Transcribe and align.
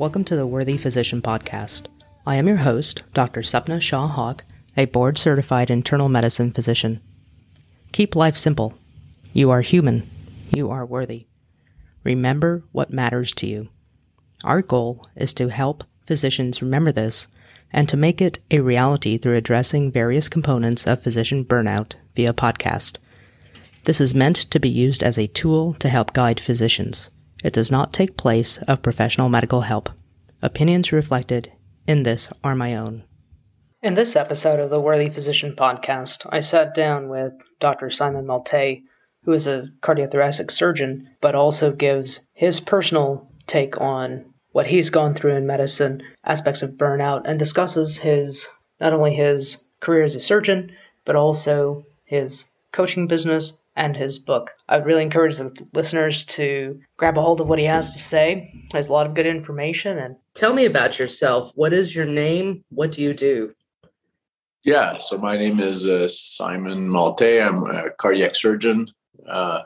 Welcome 0.00 0.24
to 0.24 0.36
the 0.36 0.46
Worthy 0.46 0.78
Physician 0.78 1.20
Podcast. 1.20 1.88
I 2.26 2.36
am 2.36 2.48
your 2.48 2.56
host, 2.56 3.02
Dr. 3.12 3.42
Sapna 3.42 3.82
Shah-Haque, 3.82 4.44
a 4.74 4.86
board 4.86 5.18
certified 5.18 5.70
internal 5.70 6.08
medicine 6.08 6.52
physician. 6.52 7.02
Keep 7.92 8.16
life 8.16 8.34
simple. 8.38 8.72
You 9.34 9.50
are 9.50 9.60
human. 9.60 10.08
You 10.56 10.70
are 10.70 10.86
worthy. 10.86 11.26
Remember 12.02 12.64
what 12.72 12.90
matters 12.90 13.34
to 13.34 13.46
you. 13.46 13.68
Our 14.42 14.62
goal 14.62 15.04
is 15.16 15.34
to 15.34 15.48
help 15.48 15.84
physicians 16.06 16.62
remember 16.62 16.92
this 16.92 17.28
and 17.70 17.86
to 17.90 17.98
make 17.98 18.22
it 18.22 18.38
a 18.50 18.60
reality 18.60 19.18
through 19.18 19.36
addressing 19.36 19.92
various 19.92 20.30
components 20.30 20.86
of 20.86 21.02
physician 21.02 21.44
burnout 21.44 21.96
via 22.16 22.32
podcast. 22.32 22.96
This 23.84 24.00
is 24.00 24.14
meant 24.14 24.36
to 24.36 24.58
be 24.58 24.70
used 24.70 25.02
as 25.02 25.18
a 25.18 25.26
tool 25.26 25.74
to 25.74 25.90
help 25.90 26.14
guide 26.14 26.40
physicians. 26.40 27.10
It 27.42 27.52
does 27.52 27.70
not 27.70 27.92
take 27.92 28.16
place 28.16 28.58
of 28.68 28.82
professional 28.82 29.28
medical 29.28 29.62
help. 29.62 29.88
Opinions 30.42 30.92
reflected 30.92 31.52
in 31.86 32.02
this 32.02 32.28
are 32.44 32.54
my 32.54 32.76
own. 32.76 33.04
In 33.82 33.94
this 33.94 34.14
episode 34.14 34.60
of 34.60 34.68
the 34.68 34.80
Worthy 34.80 35.08
Physician 35.08 35.56
podcast, 35.56 36.26
I 36.28 36.40
sat 36.40 36.74
down 36.74 37.08
with 37.08 37.32
Dr. 37.58 37.88
Simon 37.88 38.26
Maltais, 38.26 38.82
who 39.24 39.32
is 39.32 39.46
a 39.46 39.68
cardiothoracic 39.80 40.50
surgeon, 40.50 41.08
but 41.22 41.34
also 41.34 41.72
gives 41.72 42.20
his 42.34 42.60
personal 42.60 43.30
take 43.46 43.80
on 43.80 44.34
what 44.52 44.66
he's 44.66 44.90
gone 44.90 45.14
through 45.14 45.36
in 45.36 45.46
medicine, 45.46 46.02
aspects 46.24 46.62
of 46.62 46.72
burnout, 46.72 47.22
and 47.24 47.38
discusses 47.38 47.96
his 47.96 48.46
not 48.80 48.92
only 48.92 49.14
his 49.14 49.64
career 49.80 50.04
as 50.04 50.14
a 50.14 50.20
surgeon, 50.20 50.76
but 51.06 51.16
also 51.16 51.84
his 52.04 52.50
coaching 52.72 53.06
business 53.06 53.59
and 53.76 53.96
his 53.96 54.18
book. 54.18 54.52
I'd 54.68 54.84
really 54.84 55.02
encourage 55.02 55.38
the 55.38 55.52
listeners 55.72 56.24
to 56.24 56.80
grab 56.96 57.16
a 57.16 57.22
hold 57.22 57.40
of 57.40 57.46
what 57.46 57.58
he 57.58 57.64
has 57.66 57.92
to 57.92 57.98
say. 57.98 58.52
There's 58.72 58.88
a 58.88 58.92
lot 58.92 59.06
of 59.06 59.14
good 59.14 59.26
information 59.26 59.98
and 59.98 60.16
tell 60.34 60.52
me 60.52 60.64
about 60.64 60.98
yourself. 60.98 61.52
What 61.54 61.72
is 61.72 61.94
your 61.94 62.06
name? 62.06 62.64
What 62.70 62.92
do 62.92 63.02
you 63.02 63.14
do? 63.14 63.54
Yeah, 64.62 64.98
so 64.98 65.16
my 65.16 65.38
name 65.38 65.58
is 65.58 65.88
uh, 65.88 66.08
Simon 66.08 66.88
Maltais. 66.88 67.46
I'm 67.46 67.64
a 67.64 67.90
cardiac 67.90 68.34
surgeon. 68.34 68.90
Uh, 69.26 69.62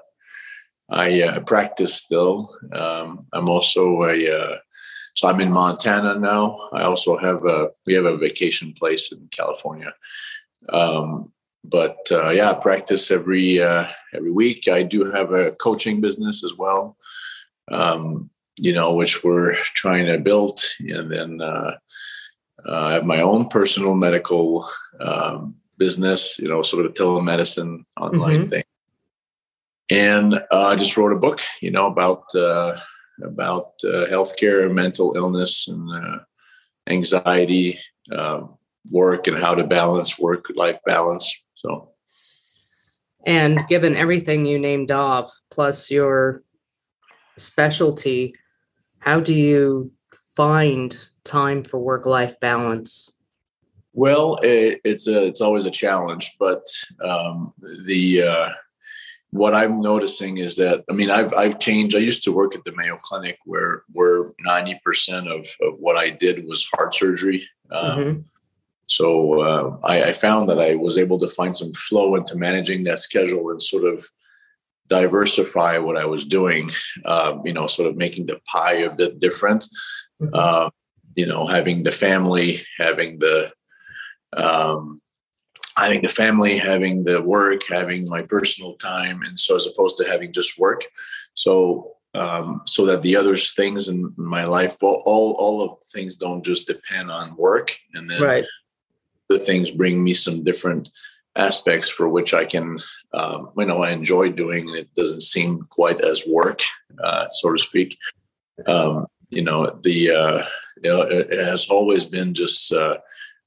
I 0.88 1.22
uh, 1.22 1.40
practice 1.40 1.94
still. 1.94 2.54
Um, 2.72 3.26
I'm 3.32 3.48
also 3.48 4.04
a 4.04 4.30
uh, 4.30 4.56
so 5.14 5.28
I'm 5.28 5.40
in 5.40 5.52
Montana 5.52 6.18
now. 6.18 6.68
I 6.72 6.82
also 6.82 7.16
have 7.16 7.44
a 7.44 7.70
we 7.86 7.94
have 7.94 8.04
a 8.04 8.16
vacation 8.16 8.72
place 8.72 9.10
in 9.10 9.28
California. 9.28 9.92
Um, 10.68 11.32
but 11.64 11.96
uh, 12.10 12.30
yeah, 12.30 12.50
I 12.50 12.54
practice 12.54 13.10
every 13.10 13.62
uh, 13.62 13.86
every 14.12 14.30
week. 14.30 14.68
I 14.68 14.82
do 14.82 15.10
have 15.10 15.32
a 15.32 15.52
coaching 15.52 16.00
business 16.00 16.44
as 16.44 16.54
well. 16.54 16.96
Um, 17.70 18.30
you 18.58 18.72
know, 18.72 18.94
which 18.94 19.24
we're 19.24 19.54
trying 19.54 20.06
to 20.06 20.18
build, 20.18 20.60
and 20.80 21.10
then 21.10 21.40
uh, 21.40 21.76
uh 22.66 22.86
I 22.86 22.92
have 22.92 23.04
my 23.04 23.20
own 23.20 23.48
personal 23.48 23.94
medical 23.94 24.68
um, 25.00 25.56
business. 25.78 26.38
You 26.38 26.48
know, 26.48 26.62
sort 26.62 26.84
of 26.84 26.92
a 26.92 26.94
telemedicine 26.94 27.84
online 27.98 28.40
mm-hmm. 28.40 28.48
thing. 28.48 28.64
And 29.90 30.34
uh, 30.34 30.68
I 30.68 30.76
just 30.76 30.96
wrote 30.96 31.12
a 31.12 31.18
book, 31.18 31.40
you 31.60 31.70
know, 31.70 31.86
about 31.86 32.24
uh, 32.34 32.78
about 33.22 33.72
uh, 33.84 34.06
healthcare, 34.10 34.72
mental 34.72 35.14
illness, 35.16 35.66
and 35.68 35.90
uh, 35.90 36.18
anxiety, 36.88 37.78
uh, 38.12 38.42
work, 38.90 39.26
and 39.26 39.38
how 39.38 39.54
to 39.54 39.64
balance 39.64 40.18
work 40.18 40.46
life 40.56 40.78
balance. 40.84 41.43
So, 41.64 41.90
and 43.26 43.66
given 43.68 43.96
everything 43.96 44.44
you 44.44 44.58
named 44.58 44.90
off, 44.90 45.32
plus 45.50 45.90
your 45.90 46.42
specialty, 47.38 48.34
how 48.98 49.20
do 49.20 49.34
you 49.34 49.92
find 50.36 50.96
time 51.24 51.64
for 51.64 51.78
work 51.78 52.06
life 52.06 52.38
balance? 52.40 53.10
Well, 53.92 54.38
it, 54.42 54.80
it's 54.84 55.08
a 55.08 55.24
it's 55.24 55.40
always 55.40 55.64
a 55.64 55.70
challenge, 55.70 56.32
but 56.38 56.64
um, 57.02 57.54
the 57.86 58.24
uh, 58.24 58.50
what 59.30 59.54
I'm 59.54 59.80
noticing 59.80 60.38
is 60.38 60.56
that 60.56 60.84
I 60.90 60.92
mean 60.92 61.10
I've 61.10 61.32
I've 61.32 61.58
changed. 61.58 61.96
I 61.96 62.00
used 62.00 62.24
to 62.24 62.32
work 62.32 62.54
at 62.54 62.64
the 62.64 62.74
Mayo 62.76 62.96
Clinic 63.00 63.38
where 63.44 63.84
where 63.92 64.32
90 64.40 64.80
percent 64.84 65.28
of, 65.28 65.46
of 65.62 65.78
what 65.78 65.96
I 65.96 66.10
did 66.10 66.44
was 66.46 66.68
heart 66.74 66.92
surgery. 66.92 67.46
Um, 67.70 67.98
mm-hmm. 67.98 68.20
So 68.86 69.42
uh, 69.42 69.78
I, 69.84 70.04
I, 70.04 70.12
found 70.12 70.48
that 70.48 70.58
I 70.58 70.74
was 70.74 70.98
able 70.98 71.18
to 71.18 71.28
find 71.28 71.56
some 71.56 71.72
flow 71.72 72.16
into 72.16 72.36
managing 72.36 72.84
that 72.84 72.98
schedule 72.98 73.50
and 73.50 73.62
sort 73.62 73.84
of 73.84 74.06
diversify 74.88 75.78
what 75.78 75.96
I 75.96 76.04
was 76.04 76.26
doing. 76.26 76.70
Uh, 77.04 77.38
you 77.44 77.52
know, 77.52 77.66
sort 77.66 77.88
of 77.88 77.96
making 77.96 78.26
the 78.26 78.40
pie 78.46 78.74
a 78.74 78.94
bit 78.94 79.18
different. 79.18 79.66
Uh, 80.32 80.70
you 81.16 81.26
know, 81.26 81.46
having 81.46 81.82
the 81.82 81.92
family, 81.92 82.60
having 82.78 83.18
the 83.18 83.52
um, 84.36 85.00
having 85.76 86.02
the 86.02 86.08
family, 86.08 86.58
having 86.58 87.04
the 87.04 87.22
work, 87.22 87.62
having 87.68 88.08
my 88.08 88.22
personal 88.22 88.74
time, 88.76 89.22
and 89.22 89.38
so 89.38 89.56
as 89.56 89.66
opposed 89.66 89.96
to 89.96 90.04
having 90.04 90.32
just 90.32 90.58
work. 90.58 90.84
So 91.34 91.92
um, 92.14 92.62
so 92.64 92.86
that 92.86 93.02
the 93.02 93.16
other 93.16 93.36
things 93.36 93.88
in 93.88 94.12
my 94.16 94.44
life, 94.44 94.76
all 94.82 95.02
all, 95.04 95.32
all 95.32 95.62
of 95.62 95.82
things 95.92 96.16
don't 96.16 96.44
just 96.44 96.66
depend 96.66 97.10
on 97.10 97.36
work, 97.36 97.76
and 97.94 98.08
then 98.10 98.22
right. 98.22 98.44
The 99.28 99.38
things 99.38 99.70
bring 99.70 100.02
me 100.02 100.12
some 100.12 100.44
different 100.44 100.90
aspects 101.36 101.88
for 101.88 102.08
which 102.08 102.32
I 102.32 102.44
can, 102.44 102.78
um, 103.12 103.50
you 103.56 103.66
know, 103.66 103.82
I 103.82 103.90
enjoy 103.90 104.30
doing. 104.30 104.68
It 104.74 104.92
doesn't 104.94 105.22
seem 105.22 105.62
quite 105.70 106.00
as 106.00 106.26
work, 106.26 106.60
uh, 107.02 107.28
so 107.28 107.52
to 107.52 107.58
speak. 107.58 107.98
Um, 108.66 109.06
you 109.30 109.42
know, 109.42 109.78
the 109.82 110.10
uh, 110.10 110.42
you 110.82 110.90
know, 110.90 111.02
it, 111.02 111.30
it 111.30 111.44
has 111.44 111.68
always 111.70 112.04
been 112.04 112.34
just. 112.34 112.72
Uh, 112.72 112.98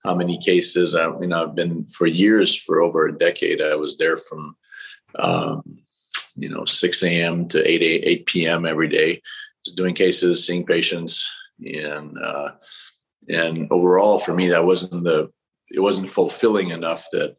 how 0.07 0.15
many 0.15 0.37
cases. 0.37 0.95
I 0.95 1.09
mean, 1.09 1.33
I've 1.33 1.53
been 1.53 1.85
for 1.87 2.07
years, 2.07 2.55
for 2.55 2.81
over 2.81 3.07
a 3.07 3.17
decade. 3.17 3.61
I 3.61 3.75
was 3.75 3.97
there 3.97 4.17
from, 4.17 4.55
um, 5.19 5.79
you 6.35 6.49
know, 6.49 6.65
6 6.65 7.03
a.m. 7.03 7.47
to 7.49 7.69
8 7.69 7.81
8 7.81 8.25
p.m. 8.25 8.65
every 8.65 8.87
day, 8.87 9.21
just 9.65 9.75
doing 9.75 9.93
cases, 9.93 10.45
seeing 10.45 10.65
patients, 10.65 11.27
and 11.59 12.17
uh, 12.23 12.51
and 13.29 13.67
overall 13.71 14.19
for 14.19 14.33
me, 14.33 14.47
that 14.49 14.65
wasn't 14.65 15.03
the 15.03 15.29
it 15.69 15.79
wasn't 15.79 16.09
fulfilling 16.09 16.69
enough 16.71 17.05
that. 17.11 17.35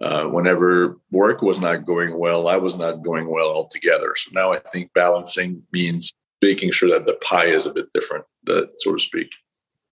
Uh, 0.00 0.24
whenever 0.24 0.98
work 1.12 1.42
was 1.42 1.60
not 1.60 1.84
going 1.84 2.18
well, 2.18 2.48
I 2.48 2.56
was 2.56 2.76
not 2.76 3.04
going 3.04 3.28
well 3.30 3.46
altogether. 3.46 4.14
So 4.16 4.32
now 4.34 4.52
I 4.52 4.58
think 4.58 4.92
balancing 4.94 5.62
means 5.70 6.12
making 6.42 6.72
sure 6.72 6.90
that 6.90 7.06
the 7.06 7.14
pie 7.22 7.46
is 7.46 7.66
a 7.66 7.72
bit 7.72 7.86
different, 7.94 8.24
that 8.46 8.72
so 8.80 8.94
to 8.94 8.98
speak. 8.98 9.32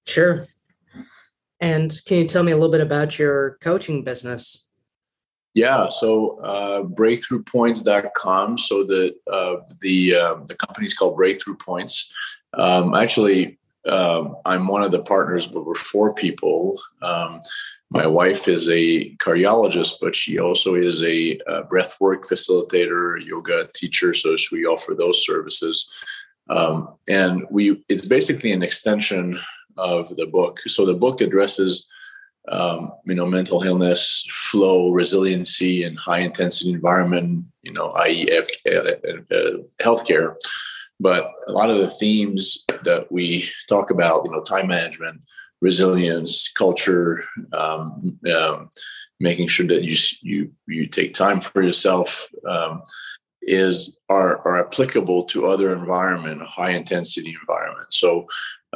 Sure. 0.08 0.40
And 1.60 1.98
can 2.06 2.18
you 2.18 2.26
tell 2.26 2.42
me 2.42 2.52
a 2.52 2.56
little 2.56 2.72
bit 2.72 2.80
about 2.80 3.18
your 3.18 3.58
coaching 3.60 4.02
business? 4.02 4.66
Yeah, 5.54 5.88
so 5.88 6.38
uh, 6.40 6.82
breakthroughpoints.com. 6.82 8.58
So 8.58 8.84
the 8.84 9.14
uh, 9.30 9.56
the 9.80 10.14
uh, 10.14 10.34
the 10.46 10.54
company 10.54 10.86
is 10.86 10.94
called 10.94 11.16
Breakthrough 11.16 11.56
Points. 11.56 12.12
Um, 12.54 12.94
actually, 12.94 13.58
um, 13.88 14.36
I'm 14.44 14.66
one 14.66 14.82
of 14.82 14.90
the 14.90 15.02
partners, 15.02 15.46
but 15.46 15.64
we're 15.64 15.74
four 15.74 16.14
people. 16.14 16.78
Um, 17.02 17.40
my 17.90 18.06
wife 18.06 18.46
is 18.46 18.68
a 18.68 19.10
cardiologist, 19.16 19.94
but 20.00 20.14
she 20.14 20.38
also 20.38 20.74
is 20.74 21.02
a, 21.02 21.38
a 21.46 21.64
breathwork 21.64 22.26
facilitator, 22.28 23.24
yoga 23.24 23.68
teacher. 23.74 24.14
So 24.14 24.36
we 24.52 24.66
offer 24.66 24.94
those 24.94 25.24
services. 25.24 25.90
Um, 26.50 26.94
and 27.08 27.46
we 27.50 27.82
it's 27.88 28.06
basically 28.06 28.52
an 28.52 28.62
extension 28.62 29.38
of 29.76 30.14
the 30.16 30.26
book. 30.26 30.60
So 30.66 30.84
the 30.84 30.94
book 30.94 31.20
addresses, 31.20 31.86
um, 32.48 32.92
you 33.06 33.14
know, 33.14 33.26
mental 33.26 33.62
illness, 33.62 34.26
flow, 34.30 34.90
resiliency, 34.90 35.84
and 35.84 35.98
high 35.98 36.20
intensity 36.20 36.70
environment. 36.70 37.44
You 37.62 37.72
know, 37.72 37.90
i.e., 37.90 38.28
uh, 38.30 38.78
uh, 39.34 39.56
healthcare. 39.80 40.36
But 41.00 41.24
a 41.46 41.52
lot 41.52 41.70
of 41.70 41.78
the 41.78 41.88
themes 41.88 42.64
that 42.84 43.10
we 43.10 43.48
talk 43.68 43.90
about, 43.90 44.24
you 44.24 44.30
know, 44.30 44.42
time 44.42 44.68
management, 44.68 45.20
resilience, 45.60 46.52
culture, 46.52 47.24
um, 47.52 48.18
um, 48.36 48.70
making 49.18 49.48
sure 49.48 49.66
that 49.66 49.82
you 49.82 49.96
you 50.22 50.52
you 50.68 50.86
take 50.86 51.14
time 51.14 51.40
for 51.40 51.62
yourself. 51.62 52.28
Um, 52.46 52.82
is 53.42 53.96
are, 54.10 54.46
are 54.46 54.66
applicable 54.66 55.24
to 55.24 55.46
other 55.46 55.74
environment, 55.74 56.42
high 56.42 56.72
intensity 56.72 57.34
environment. 57.40 57.92
So 57.92 58.26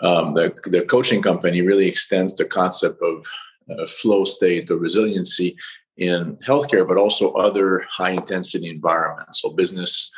um, 0.03 0.35
the, 0.35 0.55
the 0.65 0.85
coaching 0.85 1.23
company 1.23 1.61
really 1.61 1.87
extends 1.87 2.35
the 2.35 2.45
concept 2.45 3.01
of 3.03 3.27
uh, 3.71 3.87
flow 3.87 4.25
state 4.25 4.71
or 4.71 4.77
resiliency 4.77 5.57
in 5.97 6.37
healthcare, 6.37 6.87
but 6.87 6.97
also 6.97 7.33
other 7.33 7.85
high 7.89 8.11
intensity 8.11 8.69
environments. 8.69 9.43
So 9.43 9.51
business, 9.51 10.11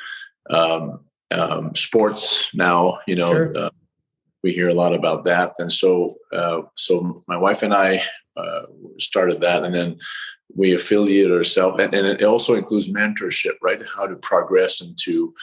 um, 0.48 1.00
um, 1.30 1.74
sports. 1.74 2.44
Now, 2.54 2.98
you 3.06 3.16
know, 3.16 3.32
sure. 3.32 3.56
uh, 3.56 3.70
we 4.42 4.52
hear 4.52 4.68
a 4.68 4.74
lot 4.74 4.92
about 4.92 5.24
that, 5.24 5.54
and 5.58 5.72
so 5.72 6.14
uh, 6.32 6.62
so 6.76 7.24
my 7.26 7.36
wife 7.36 7.62
and 7.62 7.74
I 7.74 8.02
uh, 8.36 8.62
started 8.98 9.40
that, 9.40 9.64
and 9.64 9.74
then 9.74 9.98
we 10.54 10.74
affiliated 10.74 11.32
ourselves, 11.32 11.82
and, 11.82 11.94
and 11.94 12.06
it 12.06 12.22
also 12.22 12.54
includes 12.54 12.92
mentorship, 12.92 13.54
right? 13.62 13.82
How 13.96 14.06
to 14.06 14.16
progress 14.16 14.80
into, 14.80 15.34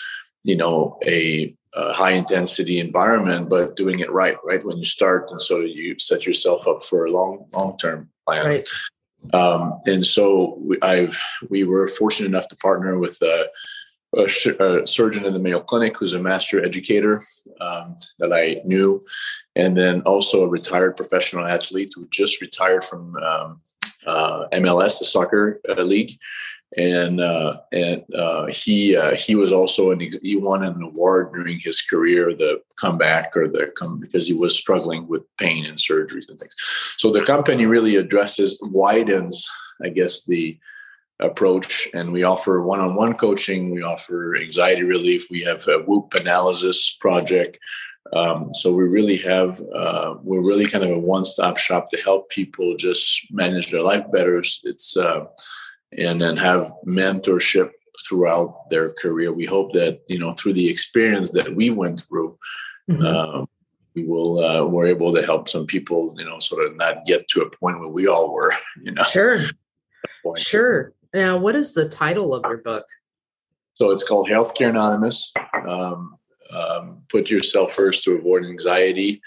you 0.43 0.55
know, 0.55 0.99
a 1.05 1.55
a 1.75 1.91
high 1.91 2.11
intensity 2.11 2.79
environment, 2.79 3.49
but 3.49 3.75
doing 3.75 3.99
it 3.99 4.11
right, 4.11 4.37
right 4.45 4.63
when 4.63 4.77
you 4.77 4.85
start, 4.85 5.29
and 5.31 5.41
so 5.41 5.59
you 5.59 5.95
set 5.99 6.25
yourself 6.25 6.67
up 6.67 6.83
for 6.83 7.05
a 7.05 7.11
long 7.11 7.45
long 7.53 7.77
term 7.77 8.09
plan. 8.27 8.45
Right. 8.45 8.65
Um, 9.33 9.79
and 9.85 10.05
so 10.05 10.57
we, 10.59 10.77
I've 10.81 11.19
we 11.49 11.63
were 11.63 11.87
fortunate 11.87 12.27
enough 12.27 12.47
to 12.49 12.55
partner 12.57 12.99
with 12.99 13.17
a, 14.17 14.81
a, 14.81 14.87
surgeon 14.87 15.25
in 15.25 15.33
the 15.33 15.39
Mayo 15.39 15.59
Clinic 15.59 15.97
who's 15.97 16.13
a 16.13 16.21
master 16.21 16.63
educator 16.63 17.21
um, 17.59 17.97
that 18.19 18.33
I 18.33 18.61
knew, 18.65 19.03
and 19.55 19.77
then 19.77 20.01
also 20.01 20.43
a 20.43 20.47
retired 20.49 20.97
professional 20.97 21.45
athlete 21.45 21.93
who 21.95 22.07
just 22.11 22.41
retired 22.41 22.83
from 22.83 23.15
um, 23.17 23.61
uh, 24.05 24.47
MLS, 24.53 24.99
the 24.99 25.05
soccer 25.05 25.61
uh, 25.69 25.81
league, 25.81 26.17
and 26.77 27.21
uh, 27.21 27.57
and 27.71 28.03
uh, 28.15 28.47
he 28.47 28.95
uh, 28.95 29.15
he 29.15 29.35
was 29.35 29.51
also 29.51 29.91
an 29.91 29.99
he 29.99 30.35
won 30.35 30.63
an 30.63 30.81
award 30.81 31.33
during 31.33 31.59
his 31.59 31.81
career, 31.81 32.33
the 32.33 32.61
comeback 32.75 33.35
or 33.35 33.47
the 33.47 33.71
come 33.77 33.99
because 33.99 34.27
he 34.27 34.33
was 34.33 34.57
struggling 34.57 35.07
with 35.07 35.23
pain 35.37 35.65
and 35.65 35.77
surgeries 35.77 36.29
and 36.29 36.39
things. 36.39 36.55
So 36.97 37.11
the 37.11 37.23
company 37.23 37.65
really 37.65 37.95
addresses 37.95 38.59
widens, 38.63 39.47
I 39.83 39.89
guess, 39.89 40.25
the 40.25 40.57
approach, 41.19 41.87
and 41.93 42.11
we 42.11 42.23
offer 42.23 42.61
one-on-one 42.61 43.15
coaching. 43.15 43.71
We 43.71 43.81
offer 43.81 44.35
anxiety 44.35 44.83
relief. 44.83 45.27
We 45.29 45.41
have 45.43 45.67
a 45.67 45.79
Whoop 45.79 46.13
analysis 46.15 46.95
project. 46.99 47.59
Um, 48.11 48.53
so 48.53 48.73
we 48.73 48.83
really 48.83 49.17
have 49.17 49.61
uh, 49.73 50.15
we're 50.21 50.41
really 50.41 50.67
kind 50.67 50.83
of 50.83 50.91
a 50.91 50.99
one-stop 50.99 51.57
shop 51.57 51.89
to 51.89 52.01
help 52.01 52.29
people 52.29 52.75
just 52.75 53.31
manage 53.31 53.71
their 53.71 53.81
life 53.81 54.03
better. 54.11 54.37
It's 54.39 54.97
uh, 54.97 55.25
and 55.97 56.21
then 56.21 56.37
have 56.37 56.71
mentorship 56.85 57.71
throughout 58.07 58.69
their 58.69 58.93
career. 58.93 59.31
We 59.31 59.45
hope 59.45 59.71
that 59.73 60.01
you 60.07 60.19
know 60.19 60.33
through 60.33 60.53
the 60.53 60.69
experience 60.69 61.31
that 61.31 61.55
we 61.55 61.69
went 61.69 62.01
through, 62.01 62.37
mm-hmm. 62.89 63.03
uh, 63.03 63.45
we 63.95 64.03
will 64.03 64.39
uh, 64.39 64.65
we're 64.65 64.87
able 64.87 65.13
to 65.13 65.23
help 65.23 65.49
some 65.49 65.65
people. 65.65 66.13
You 66.17 66.25
know, 66.25 66.39
sort 66.39 66.65
of 66.65 66.75
not 66.75 67.05
get 67.05 67.27
to 67.29 67.41
a 67.41 67.49
point 67.49 67.79
where 67.79 67.89
we 67.89 68.07
all 68.07 68.33
were. 68.33 68.51
You 68.83 68.91
know, 68.91 69.03
sure, 69.03 69.37
sure. 70.35 70.93
Now, 71.13 71.37
what 71.37 71.55
is 71.55 71.73
the 71.73 71.87
title 71.87 72.33
of 72.33 72.43
your 72.43 72.57
book? 72.57 72.85
So 73.75 73.91
it's 73.91 74.07
called 74.07 74.29
Healthcare 74.29 74.69
Anonymous. 74.69 75.31
Um, 75.67 76.17
um, 76.51 77.01
put 77.09 77.29
yourself 77.29 77.73
first 77.73 78.03
to 78.03 78.13
avoid 78.13 78.45
anxiety 78.45 79.21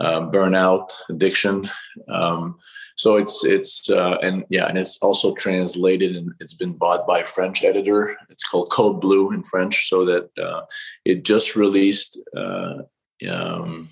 um, 0.00 0.30
burnout, 0.30 0.90
addiction. 1.08 1.68
Um, 2.08 2.58
so 2.96 3.16
it's 3.16 3.44
it's 3.44 3.90
uh, 3.90 4.18
and 4.22 4.44
yeah, 4.48 4.66
and 4.68 4.78
it's 4.78 4.98
also 5.00 5.34
translated 5.34 6.16
and 6.16 6.32
it's 6.40 6.54
been 6.54 6.72
bought 6.72 7.06
by 7.06 7.20
a 7.20 7.24
French 7.24 7.64
editor. 7.64 8.16
It's 8.28 8.46
called 8.46 8.70
Code 8.70 9.00
Blue 9.00 9.32
in 9.32 9.42
French. 9.42 9.88
So 9.88 10.04
that 10.04 10.30
uh, 10.38 10.62
it 11.04 11.24
just 11.24 11.56
released. 11.56 12.20
Uh, 12.36 12.82
um, 13.30 13.88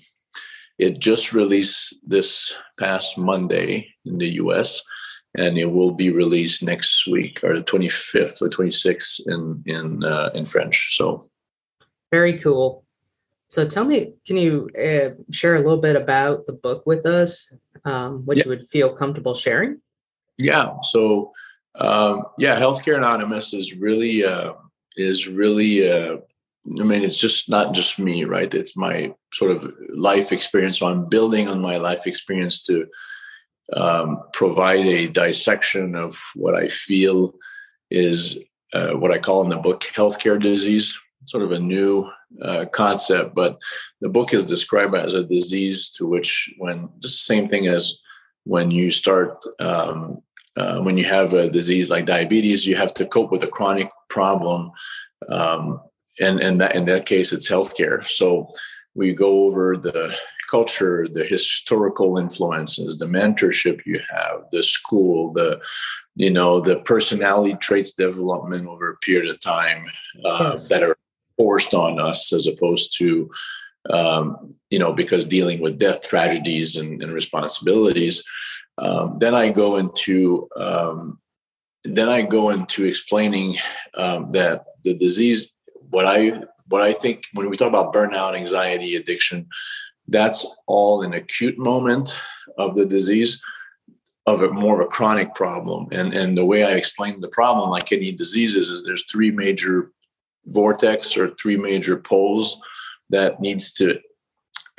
it 0.77 0.99
just 0.99 1.33
released 1.33 1.99
this 2.07 2.55
past 2.79 3.17
Monday 3.17 3.93
in 4.05 4.17
the 4.17 4.29
U.S. 4.35 4.81
and 5.37 5.57
it 5.57 5.71
will 5.71 5.91
be 5.91 6.09
released 6.09 6.63
next 6.63 7.07
week 7.07 7.39
or 7.43 7.57
the 7.57 7.63
25th 7.63 8.41
or 8.41 8.49
26th 8.49 9.21
in 9.27 9.63
in 9.65 10.03
uh, 10.03 10.29
in 10.33 10.45
French. 10.45 10.95
So 10.95 11.25
very 12.11 12.39
cool. 12.39 12.83
So 13.49 13.67
tell 13.67 13.83
me, 13.83 14.13
can 14.27 14.37
you 14.37 14.69
uh, 14.77 15.21
share 15.31 15.55
a 15.55 15.59
little 15.59 15.81
bit 15.81 15.95
about 15.95 16.45
the 16.45 16.53
book 16.53 16.85
with 16.85 17.05
us, 17.05 17.51
um, 17.83 18.25
what 18.25 18.37
yeah. 18.37 18.43
you 18.45 18.49
would 18.49 18.69
feel 18.69 18.95
comfortable 18.95 19.33
sharing? 19.33 19.81
Yeah. 20.37 20.75
So 20.83 21.33
um, 21.75 22.25
yeah, 22.37 22.59
Healthcare 22.59 22.97
Anonymous 22.97 23.53
is 23.53 23.75
really 23.75 24.23
uh, 24.23 24.53
is 24.95 25.27
really. 25.27 25.89
Uh, 25.89 26.17
I 26.79 26.83
mean, 26.83 27.03
it's 27.03 27.17
just 27.17 27.49
not 27.49 27.73
just 27.73 27.99
me, 27.99 28.25
right? 28.25 28.53
It's 28.53 28.75
my 28.75 29.15
sort 29.33 29.51
of 29.51 29.73
life 29.95 30.31
experience. 30.31 30.77
So 30.77 30.87
I'm 30.87 31.07
building 31.07 31.47
on 31.47 31.61
my 31.61 31.77
life 31.77 32.05
experience 32.05 32.61
to 32.63 32.85
um, 33.75 34.23
provide 34.33 34.85
a 34.85 35.07
dissection 35.07 35.95
of 35.95 36.19
what 36.35 36.55
I 36.55 36.67
feel 36.67 37.33
is 37.91 38.39
uh, 38.73 38.93
what 38.93 39.11
I 39.11 39.17
call 39.17 39.43
in 39.43 39.49
the 39.49 39.57
book 39.57 39.81
healthcare 39.81 40.41
disease, 40.41 40.97
sort 41.25 41.43
of 41.43 41.51
a 41.51 41.59
new 41.59 42.09
uh, 42.41 42.65
concept, 42.71 43.35
but 43.35 43.61
the 44.01 44.09
book 44.09 44.33
is 44.33 44.45
described 44.45 44.95
as 44.95 45.13
a 45.13 45.23
disease 45.23 45.89
to 45.91 46.07
which, 46.07 46.53
when 46.57 46.89
just 46.99 47.27
the 47.27 47.33
same 47.33 47.47
thing 47.47 47.67
as 47.67 47.97
when 48.43 48.71
you 48.71 48.91
start, 48.91 49.43
um, 49.59 50.21
uh, 50.57 50.81
when 50.81 50.97
you 50.97 51.03
have 51.03 51.33
a 51.33 51.49
disease 51.49 51.89
like 51.89 52.05
diabetes, 52.05 52.65
you 52.65 52.75
have 52.75 52.93
to 52.93 53.05
cope 53.05 53.31
with 53.31 53.43
a 53.43 53.47
chronic 53.47 53.89
problem, 54.09 54.71
um, 55.29 55.81
and 56.19 56.39
and 56.39 56.59
that 56.61 56.75
in 56.75 56.85
that 56.85 57.05
case, 57.05 57.31
it's 57.33 57.49
healthcare. 57.49 58.03
So 58.03 58.51
we 58.95 59.13
go 59.13 59.45
over 59.45 59.77
the 59.77 60.15
culture, 60.49 61.07
the 61.11 61.25
historical 61.25 62.17
influences, 62.17 62.97
the 62.97 63.05
mentorship 63.05 63.85
you 63.85 63.99
have, 64.09 64.41
the 64.51 64.63
school, 64.63 65.31
the 65.33 65.61
you 66.19 66.29
know 66.29 66.59
the 66.59 66.77
personality 66.83 67.55
traits 67.55 67.93
development 67.93 68.67
over 68.67 68.91
a 68.91 68.97
period 68.97 69.31
of 69.31 69.39
time 69.39 69.85
uh, 70.25 70.49
yes. 70.51 70.67
that 70.67 70.83
are 70.83 70.97
forced 71.37 71.73
on 71.73 71.99
us 71.99 72.33
as 72.33 72.45
opposed 72.45 72.95
to 72.97 73.29
um, 73.89 74.53
you 74.69 74.77
know 74.77 74.93
because 74.93 75.25
dealing 75.25 75.61
with 75.61 75.79
death 75.79 76.01
tragedies 76.01 76.75
and, 76.75 77.01
and 77.01 77.13
responsibilities 77.13 78.23
um, 78.77 79.17
then 79.19 79.33
i 79.33 79.49
go 79.49 79.77
into 79.77 80.47
um, 80.57 81.19
then 81.85 82.09
i 82.09 82.21
go 82.21 82.49
into 82.49 82.85
explaining 82.85 83.55
um, 83.95 84.29
that 84.31 84.65
the 84.83 84.97
disease 84.97 85.49
what 85.89 86.05
i 86.05 86.33
what 86.67 86.81
i 86.81 86.91
think 86.91 87.23
when 87.33 87.49
we 87.49 87.55
talk 87.55 87.69
about 87.69 87.93
burnout 87.93 88.35
anxiety 88.35 88.97
addiction 88.97 89.47
that's 90.09 90.47
all 90.67 91.01
an 91.01 91.13
acute 91.13 91.57
moment 91.57 92.19
of 92.57 92.75
the 92.75 92.85
disease 92.85 93.41
of 94.25 94.41
a 94.41 94.49
more 94.49 94.79
of 94.79 94.87
a 94.87 94.89
chronic 94.89 95.33
problem 95.33 95.87
and 95.91 96.13
and 96.13 96.37
the 96.37 96.45
way 96.45 96.63
i 96.63 96.71
explain 96.71 97.19
the 97.19 97.27
problem 97.29 97.69
like 97.69 97.91
any 97.91 98.11
diseases 98.11 98.69
is 98.69 98.85
there's 98.85 99.05
three 99.05 99.31
major 99.31 99.91
vortex 100.47 101.17
or 101.17 101.33
three 101.35 101.57
major 101.57 101.97
poles 101.97 102.59
that 103.09 103.39
needs 103.39 103.73
to 103.73 103.99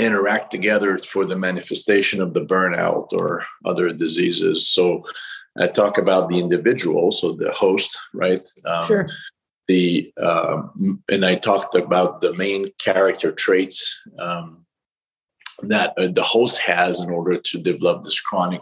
interact 0.01 0.51
together 0.51 0.99
for 0.99 1.27
the 1.27 1.37
manifestation 1.37 2.23
of 2.23 2.33
the 2.33 2.45
burnout 2.45 3.13
or 3.13 3.45
other 3.67 3.91
diseases. 3.91 4.67
So 4.69 5.05
I 5.59 5.67
talk 5.67 5.99
about 5.99 6.29
the 6.29 6.39
individual, 6.39 7.13
so 7.13 7.33
the 7.33 7.53
host, 7.53 7.99
right? 8.15 8.41
Um, 8.65 8.87
sure. 8.87 9.09
The 9.69 10.13
um, 10.21 11.03
and 11.11 11.25
I 11.25 11.37
talked 11.37 11.75
about 11.75 12.21
the 12.21 12.35
main 12.35 12.73
character 12.79 13.31
traits 13.31 14.01
um, 14.19 14.67
that 15.63 15.95
uh, 15.99 16.09
the 16.09 16.23
host 16.23 16.61
has 16.61 17.01
in 17.01 17.11
order 17.11 17.39
to 17.39 17.59
develop 17.59 18.03
this 18.03 18.21
chronic 18.21 18.61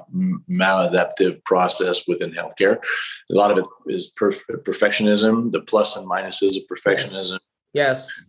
maladaptive 0.50 1.42
process 1.44 2.06
within 2.06 2.32
healthcare. 2.32 2.82
A 3.30 3.34
lot 3.34 3.50
of 3.50 3.58
it 3.58 3.64
is 3.86 4.12
perf- 4.18 4.44
perfectionism, 4.48 5.52
the 5.52 5.60
plus 5.60 5.96
and 5.96 6.08
minuses 6.08 6.56
of 6.56 6.62
perfectionism. 6.70 7.38
Yes. 7.72 8.22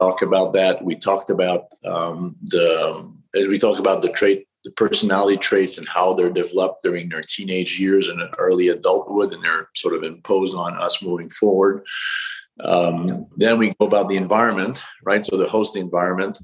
Talk 0.00 0.22
about 0.22 0.52
that. 0.52 0.84
We 0.84 0.96
talked 0.96 1.30
about 1.30 1.66
um, 1.84 2.36
the 2.42 3.12
we 3.34 3.58
talk 3.58 3.78
about 3.78 4.02
the 4.02 4.10
trait, 4.10 4.46
the 4.64 4.70
personality 4.72 5.36
traits, 5.36 5.78
and 5.78 5.88
how 5.88 6.14
they're 6.14 6.30
developed 6.30 6.82
during 6.82 7.08
their 7.08 7.22
teenage 7.22 7.78
years 7.78 8.08
and 8.08 8.20
early 8.38 8.68
adulthood, 8.68 9.32
and 9.32 9.42
they're 9.42 9.68
sort 9.74 9.94
of 9.94 10.02
imposed 10.02 10.54
on 10.54 10.76
us 10.78 11.02
moving 11.02 11.30
forward. 11.30 11.84
Um, 12.60 13.26
then 13.36 13.58
we 13.58 13.74
go 13.78 13.86
about 13.86 14.08
the 14.08 14.16
environment, 14.16 14.82
right? 15.04 15.24
So 15.24 15.36
the 15.36 15.48
host 15.48 15.76
environment, 15.76 16.38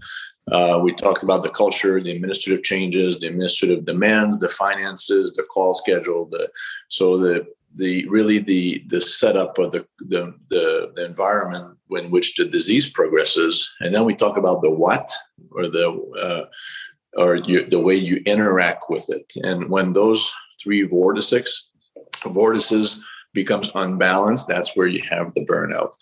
uh, 0.51 0.81
we 0.83 0.93
talked 0.93 1.23
about 1.23 1.43
the 1.43 1.51
culture, 1.51 2.03
the 2.03 2.11
administrative 2.11 2.65
changes, 2.65 3.19
the 3.19 3.29
administrative 3.29 3.85
demands, 3.85 4.41
the 4.41 4.49
finances, 4.49 5.33
the 5.33 5.45
call 5.45 5.73
schedule. 5.73 6.27
The 6.27 6.51
so 6.89 7.19
the 7.19 7.47
the 7.75 8.07
really 8.09 8.39
the 8.39 8.83
the 8.89 9.01
setup 9.01 9.59
of 9.59 9.71
the 9.71 9.87
the 10.01 10.35
the, 10.49 10.93
the 10.95 11.05
environment 11.05 11.79
in 11.93 12.11
which 12.11 12.35
the 12.35 12.45
disease 12.45 12.91
progresses, 12.91 13.73
and 13.81 13.95
then 13.95 14.05
we 14.05 14.15
talk 14.15 14.37
about 14.37 14.63
the 14.63 14.71
what 14.71 15.11
or 15.53 15.67
the 15.67 15.89
uh, 16.21 17.21
or 17.21 17.37
you, 17.37 17.67
the 17.67 17.81
way 17.81 17.95
you 17.95 18.23
interact 18.27 18.85
with 18.89 19.09
it. 19.11 19.33
And 19.45 19.69
when 19.69 19.93
those 19.93 20.33
three 20.61 20.83
vortices 20.83 21.69
vortices 22.25 23.03
becomes 23.33 23.71
unbalanced, 23.75 24.49
that's 24.49 24.77
where 24.77 24.87
you 24.87 25.03
have 25.09 25.33
the 25.35 25.47
burnout. 25.47 25.93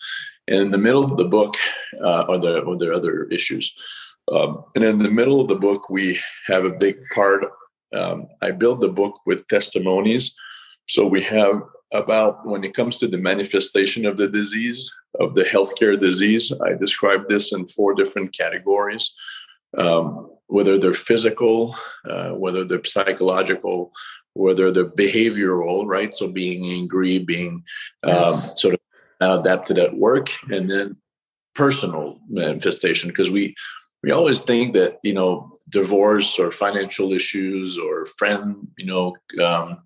And 0.47 0.59
in 0.59 0.71
the 0.71 0.77
middle 0.77 1.03
of 1.03 1.17
the 1.17 1.25
book, 1.25 1.55
uh, 2.01 2.25
are 2.27 2.37
the 2.37 2.65
are 2.65 2.77
there 2.77 2.93
other 2.93 3.25
issues? 3.25 3.73
Um, 4.31 4.63
and 4.75 4.83
in 4.83 4.97
the 4.99 5.11
middle 5.11 5.41
of 5.41 5.47
the 5.47 5.55
book, 5.55 5.89
we 5.89 6.19
have 6.47 6.63
a 6.63 6.77
big 6.77 6.97
part. 7.13 7.43
Um, 7.93 8.27
I 8.41 8.51
build 8.51 8.81
the 8.81 8.89
book 8.89 9.19
with 9.25 9.47
testimonies. 9.47 10.33
So 10.87 11.05
we 11.05 11.21
have 11.23 11.61
about 11.93 12.45
when 12.45 12.63
it 12.63 12.73
comes 12.73 12.95
to 12.97 13.07
the 13.07 13.17
manifestation 13.17 14.05
of 14.05 14.15
the 14.15 14.29
disease, 14.29 14.89
of 15.19 15.35
the 15.35 15.43
healthcare 15.43 15.99
disease, 15.99 16.53
I 16.63 16.73
describe 16.73 17.27
this 17.27 17.51
in 17.53 17.67
four 17.67 17.93
different 17.93 18.35
categories. 18.35 19.13
Um, 19.77 20.29
whether 20.47 20.77
they're 20.77 20.93
physical, 20.93 21.75
uh, 22.05 22.31
whether 22.31 22.65
they're 22.65 22.83
psychological, 22.83 23.93
whether 24.33 24.69
they're 24.69 24.85
behavioral, 24.85 25.85
right? 25.85 26.13
So 26.13 26.27
being 26.27 26.65
angry, 26.65 27.19
being 27.19 27.63
um, 28.03 28.13
yes. 28.13 28.61
sort 28.61 28.73
of 28.73 28.79
adapted 29.39 29.79
at 29.79 29.95
work, 29.95 30.29
and 30.49 30.69
then 30.69 30.97
personal 31.55 32.19
manifestation 32.29 33.09
because 33.09 33.31
we 33.31 33.55
we 34.03 34.11
always 34.11 34.41
think 34.41 34.73
that 34.73 34.99
you 35.03 35.13
know 35.13 35.57
divorce 35.69 36.39
or 36.39 36.51
financial 36.51 37.11
issues 37.13 37.77
or 37.77 38.05
friend 38.05 38.67
you 38.77 38.85
know 38.85 39.15
um, 39.43 39.77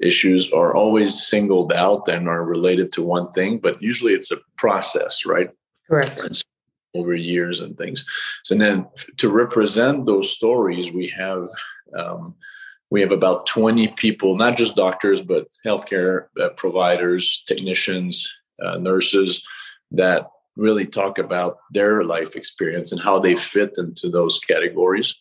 issues 0.00 0.52
are 0.52 0.74
always 0.74 1.26
singled 1.26 1.72
out 1.72 2.08
and 2.08 2.28
are 2.28 2.44
related 2.44 2.90
to 2.92 3.02
one 3.02 3.30
thing 3.30 3.58
but 3.58 3.80
usually 3.82 4.12
it's 4.12 4.32
a 4.32 4.38
process 4.56 5.24
right? 5.26 5.50
Correct. 5.88 6.18
So 6.34 6.42
over 6.96 7.14
years 7.14 7.58
and 7.60 7.76
things. 7.76 8.06
So 8.44 8.56
then 8.56 8.86
to 9.16 9.28
represent 9.28 10.06
those 10.06 10.30
stories 10.30 10.92
we 10.92 11.08
have 11.08 11.48
um, 11.96 12.34
we 12.90 13.00
have 13.00 13.12
about 13.12 13.46
20 13.46 13.88
people 13.88 14.36
not 14.36 14.56
just 14.56 14.76
doctors 14.76 15.20
but 15.20 15.48
healthcare 15.64 16.26
uh, 16.40 16.50
providers 16.50 17.42
technicians 17.46 18.32
uh, 18.62 18.78
nurses 18.78 19.44
that 19.90 20.28
really 20.56 20.86
talk 20.86 21.18
about 21.18 21.58
their 21.70 22.04
life 22.04 22.36
experience 22.36 22.92
and 22.92 23.00
how 23.00 23.18
they 23.18 23.34
fit 23.34 23.74
into 23.78 24.08
those 24.08 24.38
categories. 24.38 25.18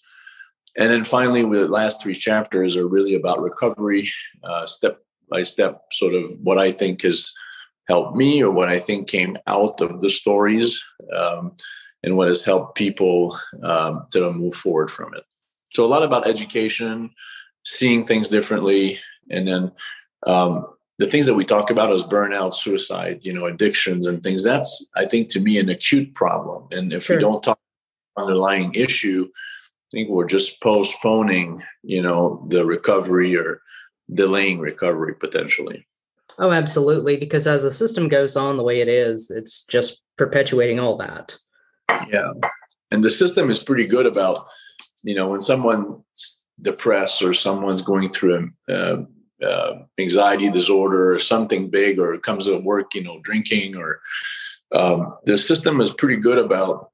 And 0.77 0.91
then 0.91 1.03
finally, 1.03 1.41
the 1.41 1.67
last 1.67 2.01
three 2.01 2.15
chapters 2.15 2.75
are 2.75 2.87
really 2.87 3.15
about 3.15 3.41
recovery, 3.41 4.09
uh, 4.43 4.65
step 4.65 4.99
by 5.29 5.43
step, 5.43 5.81
sort 5.91 6.13
of 6.13 6.37
what 6.41 6.57
I 6.57 6.71
think 6.71 7.03
has 7.03 7.33
helped 7.87 8.15
me 8.15 8.41
or 8.41 8.51
what 8.51 8.69
I 8.69 8.79
think 8.79 9.07
came 9.07 9.37
out 9.47 9.81
of 9.81 10.01
the 10.01 10.09
stories 10.09 10.83
um, 11.15 11.55
and 12.03 12.17
what 12.17 12.27
has 12.27 12.43
helped 12.43 12.75
people 12.75 13.37
um, 13.61 14.05
to 14.11 14.31
move 14.31 14.55
forward 14.55 14.89
from 14.89 15.13
it. 15.13 15.23
So, 15.71 15.85
a 15.85 15.87
lot 15.87 16.03
about 16.03 16.27
education, 16.27 17.11
seeing 17.65 18.05
things 18.05 18.29
differently, 18.29 18.99
and 19.29 19.47
then 19.47 19.71
um, 20.25 20.67
the 21.03 21.11
things 21.11 21.25
that 21.25 21.33
we 21.33 21.43
talk 21.43 21.69
about 21.69 21.91
as 21.91 22.01
burnout, 22.01 22.53
suicide, 22.53 23.19
you 23.25 23.33
know, 23.33 23.45
addictions 23.45 24.07
and 24.07 24.23
things, 24.23 24.41
that's, 24.41 24.89
I 24.95 25.03
think, 25.03 25.27
to 25.29 25.41
me, 25.41 25.59
an 25.59 25.67
acute 25.67 26.15
problem. 26.15 26.65
And 26.71 26.93
if 26.93 27.03
sure. 27.03 27.17
we 27.17 27.21
don't 27.21 27.43
talk 27.43 27.59
underlying 28.15 28.73
issue, 28.73 29.27
I 29.29 29.89
think 29.91 30.09
we're 30.09 30.25
just 30.25 30.61
postponing, 30.61 31.61
you 31.81 32.01
know, 32.01 32.45
the 32.47 32.65
recovery 32.65 33.35
or 33.35 33.61
delaying 34.13 34.59
recovery 34.59 35.13
potentially. 35.13 35.85
Oh, 36.39 36.51
absolutely. 36.51 37.17
Because 37.17 37.47
as 37.47 37.63
the 37.63 37.73
system 37.73 38.07
goes 38.07 38.37
on 38.37 38.55
the 38.55 38.63
way 38.63 38.79
it 38.79 38.87
is, 38.87 39.29
it's 39.29 39.65
just 39.65 40.03
perpetuating 40.17 40.79
all 40.79 40.95
that. 40.97 41.35
Yeah. 42.07 42.31
And 42.91 43.03
the 43.03 43.09
system 43.09 43.49
is 43.51 43.61
pretty 43.61 43.87
good 43.87 44.05
about, 44.05 44.37
you 45.03 45.15
know, 45.15 45.27
when 45.27 45.41
someone's 45.41 46.39
depressed 46.61 47.21
or 47.21 47.33
someone's 47.33 47.81
going 47.81 48.07
through 48.07 48.51
a, 48.69 49.03
uh, 49.43 49.83
anxiety 49.99 50.49
disorder 50.49 51.13
or 51.13 51.19
something 51.19 51.69
big 51.69 51.99
or 51.99 52.17
comes 52.17 52.47
at 52.47 52.63
work, 52.63 52.95
you 52.95 53.03
know, 53.03 53.19
drinking 53.19 53.75
or 53.75 54.01
um, 54.73 55.15
the 55.25 55.37
system 55.37 55.79
is 55.81 55.93
pretty 55.93 56.17
good 56.17 56.37
about 56.37 56.89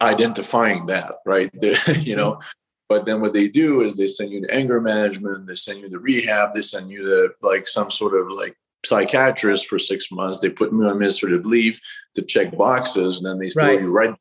identifying 0.00 0.86
that, 0.86 1.14
right? 1.24 1.50
you 2.00 2.16
know, 2.16 2.40
but 2.88 3.06
then 3.06 3.20
what 3.20 3.32
they 3.32 3.48
do 3.48 3.82
is 3.82 3.96
they 3.96 4.06
send 4.06 4.30
you 4.30 4.40
to 4.40 4.54
anger 4.54 4.80
management, 4.80 5.46
they 5.46 5.54
send 5.54 5.80
you 5.80 5.90
to 5.90 5.98
rehab, 5.98 6.54
they 6.54 6.62
send 6.62 6.90
you 6.90 7.02
to 7.08 7.30
like 7.42 7.66
some 7.66 7.90
sort 7.90 8.18
of 8.18 8.32
like 8.32 8.56
psychiatrist 8.84 9.66
for 9.66 9.78
six 9.78 10.10
months. 10.10 10.38
They 10.38 10.50
put 10.50 10.72
me 10.72 10.84
on 10.86 10.92
administrative 10.92 11.44
leave 11.44 11.80
to 12.14 12.22
check 12.22 12.56
boxes, 12.56 13.18
and 13.18 13.26
then 13.26 13.38
they 13.38 13.50
throw 13.50 13.64
right. 13.64 13.80
you 13.80 13.90
right 13.90 14.14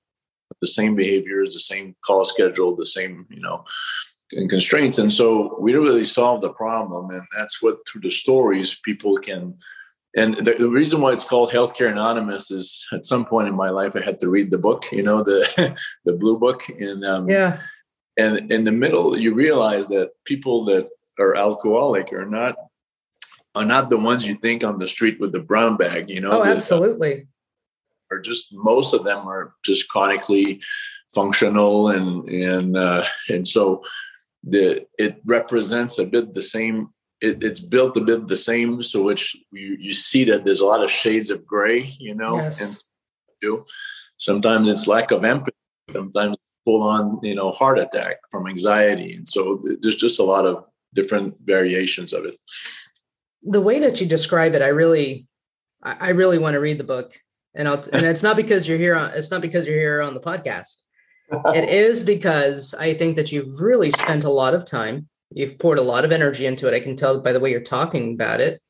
the 0.62 0.68
same 0.68 0.96
behaviors, 0.96 1.54
the 1.54 1.60
same 1.60 1.96
call 2.04 2.25
schedule, 2.25 2.75
the 2.75 2.86
same, 2.86 3.25
you 3.30 3.39
know, 3.39 3.63
and 4.34 4.50
constraints. 4.50 4.98
And 4.98 5.12
so 5.12 5.57
we 5.60 5.72
don't 5.72 5.86
really 5.86 6.05
solve 6.05 6.41
the 6.41 6.51
problem. 6.51 7.12
And 7.12 7.24
that's 7.38 7.62
what 7.62 7.77
through 7.88 8.01
the 8.01 8.10
stories 8.10 8.79
people 8.79 9.17
can. 9.17 9.57
And 10.15 10.36
the, 10.38 10.53
the, 10.53 10.69
reason 10.69 11.01
why 11.01 11.12
it's 11.12 11.24
called 11.24 11.51
Healthcare 11.51 11.91
Anonymous 11.91 12.50
is 12.50 12.86
at 12.91 13.05
some 13.05 13.25
point 13.25 13.48
in 13.48 13.55
my 13.55 13.69
life 13.69 13.96
I 13.96 14.01
had 14.01 14.19
to 14.22 14.29
read 14.29 14.51
the 14.51 14.57
book, 14.57 14.86
you 14.91 15.03
know, 15.03 15.22
the 15.22 15.77
the 16.05 16.13
blue 16.13 16.39
book. 16.39 16.67
And 16.69 17.05
um, 17.05 17.29
yeah. 17.29 17.60
And 18.17 18.51
in 18.51 18.63
the 18.63 18.72
middle, 18.72 19.17
you 19.17 19.34
realize 19.34 19.88
that 19.88 20.12
people 20.25 20.65
that 20.65 20.89
are 21.19 21.36
alcoholic 21.36 22.12
are 22.13 22.25
not 22.25 22.55
are 23.55 23.65
not 23.65 23.89
the 23.89 23.98
ones 23.98 24.27
you 24.27 24.36
think 24.36 24.63
on 24.63 24.77
the 24.77 24.88
street 24.88 25.19
with 25.19 25.31
the 25.31 25.39
brown 25.39 25.77
bag, 25.77 26.10
you 26.10 26.22
know. 26.22 26.41
Oh, 26.41 26.46
absolutely. 26.46 27.27
Or 28.12 28.19
just 28.19 28.53
most 28.53 28.93
of 28.93 29.03
them 29.03 29.27
are 29.27 29.53
just 29.63 29.89
chronically 29.89 30.62
functional 31.13 31.89
and 31.89 32.27
and 32.29 32.77
uh, 32.77 33.03
and 33.29 33.48
so 33.48 33.84
the 34.50 34.86
it 34.98 35.22
represents 35.25 36.00
a 36.00 36.06
bit 36.06 36.34
the 36.34 36.42
same 36.42 36.89
it, 37.20 37.44
it's 37.44 37.60
built 37.60 37.98
a 37.98 38.01
bit 38.01 38.27
the 38.27 38.38
same 38.38 38.82
so 38.82 39.01
which 39.01 39.36
you, 39.51 39.77
you 39.80 39.94
see 39.94 40.24
that 40.24 40.46
there's 40.46 40.62
a 40.62 40.66
lot 40.66 40.84
of 40.84 40.89
shades 40.89 41.30
of 41.30 41.46
gray 41.46 41.82
you 42.00 42.16
know 42.16 42.38
yes. 42.38 42.62
and 42.62 42.84
you 43.42 43.66
sometimes 44.18 44.70
it's 44.70 44.88
lack 44.88 45.12
of 45.12 45.25
empathy 45.25 45.56
sometimes 45.94 46.38
full 46.63 46.84
on 46.84 47.20
you 47.22 47.36
know 47.36 47.51
heart 47.51 47.77
attack 47.77 48.18
from 48.32 48.48
anxiety 48.48 49.16
and 49.16 49.27
so 49.27 49.63
there's 49.82 49.96
just 49.96 50.20
a 50.20 50.24
lot 50.24 50.46
of 50.46 50.68
different 50.94 51.36
variations 51.44 52.13
of 52.13 52.25
it. 52.25 52.36
The 53.44 53.62
way 53.62 53.80
that 53.80 54.00
you 54.00 54.08
describe 54.08 54.56
it 54.56 54.62
i 54.62 54.68
really 54.68 55.27
i 55.84 56.10
really 56.10 56.38
want 56.38 56.54
to 56.54 56.60
read 56.60 56.77
the 56.77 56.84
book 56.84 57.20
and 57.54 57.68
I'll, 57.68 57.84
and 57.92 58.06
it's 58.06 58.24
not 58.24 58.36
because 58.36 58.68
you're 58.68 58.77
here 58.77 58.96
on 58.96 59.12
it's 59.13 59.32
not 59.32 59.42
because 59.42 59.68
you're 59.68 59.80
here 59.80 60.01
on 60.01 60.13
the 60.13 60.20
podcast 60.20 60.87
it 61.29 61.69
is 61.69 62.03
because 62.03 62.74
I 62.74 62.93
think 62.93 63.15
that 63.15 63.31
you've 63.31 63.60
really 63.60 63.91
spent 63.91 64.24
a 64.24 64.29
lot 64.29 64.53
of 64.53 64.65
time. 64.65 65.07
You've 65.31 65.60
poured 65.60 65.79
a 65.79 65.84
lot 65.84 66.05
of 66.05 66.12
energy 66.12 66.46
into 66.46 66.67
it. 66.67 66.74
I 66.74 66.79
can 66.79 66.96
tell 66.96 67.22
by 67.22 67.34
the 67.34 67.39
way 67.39 67.51
you're 67.51 67.62
talking 67.62 68.13
about 68.13 68.39
it. 68.39 68.62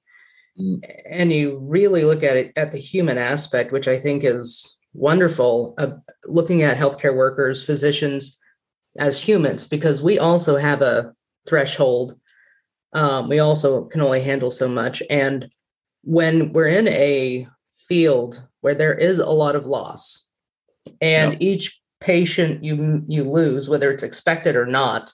Mm. 0.59 0.79
And 1.09 1.31
you 1.31 1.59
really 1.59 2.03
look 2.03 2.23
at 2.23 2.37
it 2.37 2.53
at 2.55 2.71
the 2.71 2.79
human 2.79 3.17
aspect, 3.17 3.71
which 3.71 3.87
I 3.87 3.99
think 3.99 4.23
is 4.23 4.77
wonderful. 4.93 5.75
Uh, 5.77 5.91
looking 6.25 6.63
at 6.63 6.77
healthcare 6.77 7.15
workers, 7.15 7.63
physicians 7.63 8.39
as 8.97 9.21
humans, 9.21 9.67
because 9.67 10.01
we 10.01 10.17
also 10.17 10.57
have 10.57 10.81
a 10.81 11.13
threshold. 11.47 12.19
Um, 12.93 13.29
we 13.29 13.39
also 13.39 13.85
can 13.85 14.01
only 14.01 14.21
handle 14.21 14.49
so 14.49 14.67
much. 14.67 15.03
And 15.09 15.47
when 16.03 16.53
we're 16.53 16.67
in 16.67 16.87
a 16.87 17.47
field 17.87 18.47
where 18.61 18.75
there 18.75 18.95
is 18.95 19.19
a 19.19 19.29
lot 19.29 19.55
of 19.55 19.65
loss, 19.67 20.31
and 21.01 21.33
yep. 21.33 21.41
each 21.41 21.81
patient 21.99 22.63
you 22.63 23.03
you 23.07 23.23
lose, 23.23 23.69
whether 23.69 23.91
it's 23.91 24.03
expected 24.03 24.55
or 24.55 24.65
not, 24.65 25.13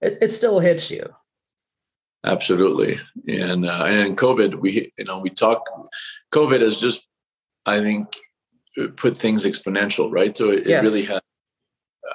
it, 0.00 0.18
it 0.22 0.28
still 0.28 0.60
hits 0.60 0.90
you. 0.90 1.08
Absolutely, 2.24 2.98
and 3.26 3.66
uh, 3.66 3.84
and 3.86 4.16
COVID, 4.16 4.60
we 4.60 4.92
you 4.96 5.04
know 5.04 5.18
we 5.18 5.30
talk. 5.30 5.64
COVID 6.32 6.60
has 6.60 6.80
just, 6.80 7.08
I 7.66 7.80
think, 7.80 8.16
put 8.96 9.16
things 9.16 9.44
exponential, 9.44 10.10
right? 10.12 10.36
So 10.36 10.50
it, 10.50 10.66
yes. 10.66 10.82
it 10.82 10.86
really 10.86 11.02
has. 11.04 11.20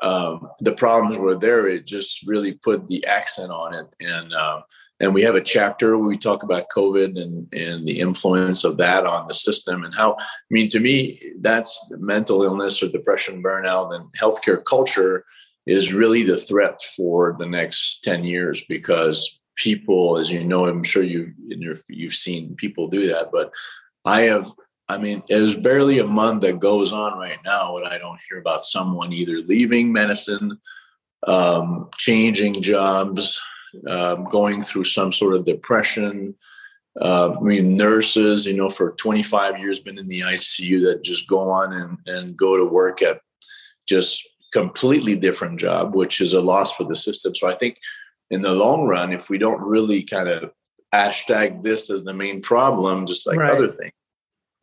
Um, 0.01 0.49
the 0.59 0.73
problems 0.73 1.17
were 1.17 1.35
there. 1.35 1.67
It 1.67 1.85
just 1.85 2.25
really 2.27 2.53
put 2.53 2.87
the 2.87 3.05
accent 3.05 3.51
on 3.51 3.73
it, 3.73 3.87
and 3.99 4.33
um, 4.33 4.63
and 4.99 5.13
we 5.13 5.21
have 5.21 5.35
a 5.35 5.41
chapter 5.41 5.97
where 5.97 6.07
we 6.07 6.17
talk 6.17 6.43
about 6.43 6.69
COVID 6.75 7.21
and 7.21 7.47
and 7.53 7.87
the 7.87 7.99
influence 7.99 8.63
of 8.63 8.77
that 8.77 9.05
on 9.05 9.27
the 9.27 9.33
system 9.33 9.83
and 9.83 9.93
how. 9.93 10.13
I 10.19 10.23
mean, 10.49 10.69
to 10.69 10.79
me, 10.79 11.33
that's 11.39 11.91
mental 11.97 12.43
illness 12.43 12.81
or 12.81 12.89
depression, 12.89 13.43
burnout, 13.43 13.93
and 13.93 14.05
healthcare 14.13 14.63
culture 14.63 15.25
is 15.65 15.93
really 15.93 16.23
the 16.23 16.37
threat 16.37 16.79
for 16.95 17.35
the 17.37 17.45
next 17.45 18.03
ten 18.03 18.23
years 18.23 18.63
because 18.67 19.39
people, 19.55 20.17
as 20.17 20.31
you 20.31 20.43
know, 20.43 20.67
I'm 20.67 20.83
sure 20.83 21.03
you 21.03 21.33
you've 21.89 22.13
seen 22.13 22.55
people 22.55 22.87
do 22.87 23.07
that, 23.07 23.29
but 23.31 23.53
I 24.05 24.21
have. 24.21 24.51
I 24.89 24.97
mean, 24.97 25.21
there's 25.27 25.53
barely 25.53 25.99
a 25.99 26.07
month 26.07 26.43
that 26.43 26.61
goes 26.61 26.93
on 26.93 27.19
right 27.19 27.37
now 27.45 27.73
when 27.73 27.83
I 27.83 27.97
don't 27.97 28.21
hear 28.29 28.39
about 28.39 28.61
someone 28.61 29.11
either 29.11 29.41
leaving 29.41 29.91
medicine, 29.91 30.57
um, 31.27 31.89
changing 31.97 32.61
jobs, 32.61 33.41
um, 33.87 34.23
going 34.25 34.61
through 34.61 34.85
some 34.85 35.13
sort 35.13 35.35
of 35.35 35.45
depression. 35.45 36.35
Uh, 36.99 37.35
I 37.37 37.41
mean, 37.41 37.77
nurses, 37.77 38.45
you 38.45 38.55
know, 38.55 38.69
for 38.69 38.93
25 38.93 39.59
years 39.59 39.79
been 39.79 39.99
in 39.99 40.07
the 40.07 40.21
ICU 40.21 40.81
that 40.83 41.03
just 41.03 41.27
go 41.27 41.49
on 41.49 41.73
and, 41.73 41.97
and 42.07 42.37
go 42.37 42.57
to 42.57 42.65
work 42.65 43.01
at 43.01 43.21
just 43.87 44.27
completely 44.51 45.15
different 45.15 45.59
job, 45.59 45.95
which 45.95 46.21
is 46.21 46.33
a 46.33 46.41
loss 46.41 46.75
for 46.75 46.83
the 46.85 46.95
system. 46.95 47.35
So 47.35 47.49
I 47.49 47.53
think 47.53 47.77
in 48.31 48.41
the 48.41 48.53
long 48.53 48.87
run, 48.87 49.13
if 49.13 49.29
we 49.29 49.37
don't 49.37 49.61
really 49.61 50.03
kind 50.03 50.27
of 50.27 50.51
hashtag 50.93 51.63
this 51.63 51.89
as 51.89 52.03
the 52.03 52.13
main 52.13 52.41
problem, 52.41 53.05
just 53.05 53.27
like 53.27 53.37
right. 53.37 53.51
other 53.51 53.67
things, 53.67 53.91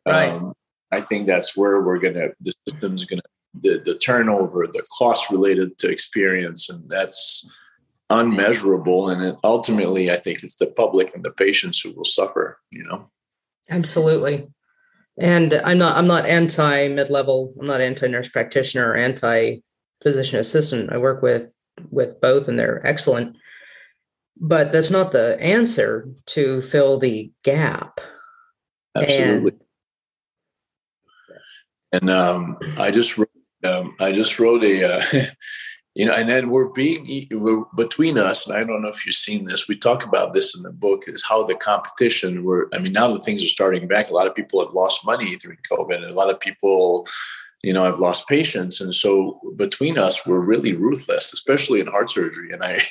right. 0.05 0.31
Um, 0.31 0.53
I 0.91 1.01
think 1.01 1.25
that's 1.25 1.57
where 1.57 1.81
we're 1.81 1.99
going 1.99 2.13
to, 2.15 2.33
the 2.41 2.53
system's 2.67 3.05
going 3.05 3.19
to, 3.19 3.25
the, 3.61 3.81
the 3.83 3.97
turnover, 3.97 4.65
the 4.67 4.85
cost 4.97 5.31
related 5.31 5.77
to 5.79 5.89
experience. 5.89 6.69
And 6.69 6.89
that's, 6.89 7.49
unmeasurable 8.09 9.09
and 9.09 9.23
it, 9.23 9.35
ultimately 9.43 10.11
i 10.11 10.15
think 10.15 10.43
it's 10.43 10.57
the 10.57 10.67
public 10.67 11.13
and 11.15 11.23
the 11.23 11.31
patients 11.31 11.79
who 11.79 11.91
will 11.93 12.05
suffer 12.05 12.59
you 12.71 12.83
know? 12.83 13.09
Absolutely. 13.69 14.47
And 15.17 15.53
i'm 15.53 15.79
not 15.79 15.97
i'm 15.97 16.07
not 16.07 16.25
anti 16.25 16.87
mid-level 16.87 17.55
i'm 17.59 17.65
not 17.65 17.81
anti 17.81 18.07
nurse 18.07 18.29
practitioner 18.29 18.91
or 18.91 18.95
anti 18.95 19.61
physician 20.05 20.39
assistant. 20.39 20.91
I 20.93 20.97
work 20.97 21.21
with 21.21 21.55
with 21.89 22.21
both 22.21 22.47
and 22.47 22.57
they're 22.57 22.85
excellent. 22.85 23.37
But 24.37 24.71
that's 24.71 24.91
not 24.91 25.11
the 25.11 25.39
answer 25.41 26.09
to 26.27 26.61
fill 26.61 26.99
the 26.99 27.31
gap. 27.43 28.01
Absolutely. 28.95 29.53
And 31.93 32.09
um, 32.09 32.57
I 32.77 32.91
just 32.91 33.17
wrote, 33.17 33.29
um, 33.63 33.95
I 33.99 34.11
just 34.11 34.37
wrote 34.39 34.63
a. 34.63 34.97
Uh, 34.97 35.01
you 35.95 36.05
know, 36.05 36.11
and 36.11 36.29
then 36.29 36.49
we're 36.49 36.67
being 36.67 37.27
we're 37.31 37.63
between 37.75 38.17
us, 38.17 38.45
and 38.45 38.55
I 38.55 38.65
don't 38.65 38.81
know 38.81 38.89
if 38.89 39.05
you've 39.05 39.15
seen 39.15 39.45
this. 39.45 39.69
We 39.69 39.77
talk 39.77 40.03
about 40.03 40.33
this 40.33 40.55
in 40.55 40.61
the 40.61 40.71
book 40.71 41.05
is 41.07 41.23
how 41.23 41.43
the 41.43 41.55
competition. 41.55 42.43
Were 42.43 42.69
I 42.73 42.79
mean, 42.79 42.91
now 42.91 43.11
that 43.13 43.23
things 43.23 43.41
are 43.43 43.47
starting 43.47 43.87
back, 43.87 44.09
a 44.09 44.13
lot 44.13 44.27
of 44.27 44.35
people 44.35 44.59
have 44.59 44.73
lost 44.73 45.05
money 45.05 45.37
during 45.37 45.57
COVID, 45.71 45.95
and 45.95 46.11
a 46.11 46.13
lot 46.13 46.29
of 46.29 46.37
people, 46.41 47.07
you 47.63 47.71
know, 47.71 47.83
have 47.83 47.99
lost 47.99 48.27
patients, 48.27 48.81
and 48.81 48.93
so 48.93 49.39
between 49.55 49.97
us, 49.97 50.27
we're 50.27 50.39
really 50.39 50.75
ruthless, 50.75 51.31
especially 51.31 51.79
in 51.79 51.87
heart 51.87 52.09
surgery. 52.09 52.51
And 52.51 52.61
I, 52.61 52.81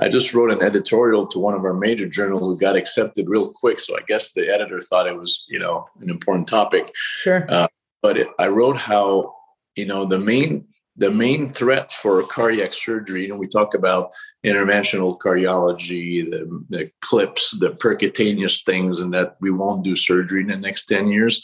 I 0.00 0.08
just 0.08 0.34
wrote 0.34 0.52
an 0.52 0.60
editorial 0.60 1.28
to 1.28 1.38
one 1.38 1.54
of 1.54 1.64
our 1.64 1.74
major 1.74 2.08
journals 2.08 2.42
who 2.42 2.58
got 2.58 2.74
accepted 2.74 3.28
real 3.28 3.52
quick. 3.52 3.78
So 3.78 3.96
I 3.96 4.00
guess 4.08 4.32
the 4.32 4.52
editor 4.52 4.82
thought 4.82 5.06
it 5.06 5.16
was, 5.16 5.44
you 5.48 5.60
know, 5.60 5.86
an 6.00 6.10
important 6.10 6.48
topic. 6.48 6.90
Sure. 6.94 7.46
Uh, 7.48 7.68
but 8.02 8.18
it, 8.18 8.28
I 8.40 8.48
wrote 8.48 8.78
how 8.78 9.36
you 9.76 9.86
know 9.86 10.04
the 10.04 10.18
main 10.18 10.66
the 10.98 11.12
main 11.12 11.48
threat 11.48 11.92
for 11.92 12.22
cardiac 12.24 12.72
surgery, 12.72 13.22
you 13.22 13.28
know, 13.28 13.36
we 13.36 13.46
talk 13.46 13.74
about 13.74 14.10
interventional 14.44 15.16
cardiology, 15.16 16.28
the, 16.28 16.64
the 16.68 16.90
clips, 17.00 17.56
the 17.58 17.70
percutaneous 17.70 18.64
things, 18.64 19.00
and 19.00 19.14
that 19.14 19.36
we 19.40 19.50
won't 19.50 19.84
do 19.84 19.94
surgery 19.94 20.42
in 20.42 20.48
the 20.48 20.56
next 20.56 20.86
10 20.86 21.06
years. 21.06 21.40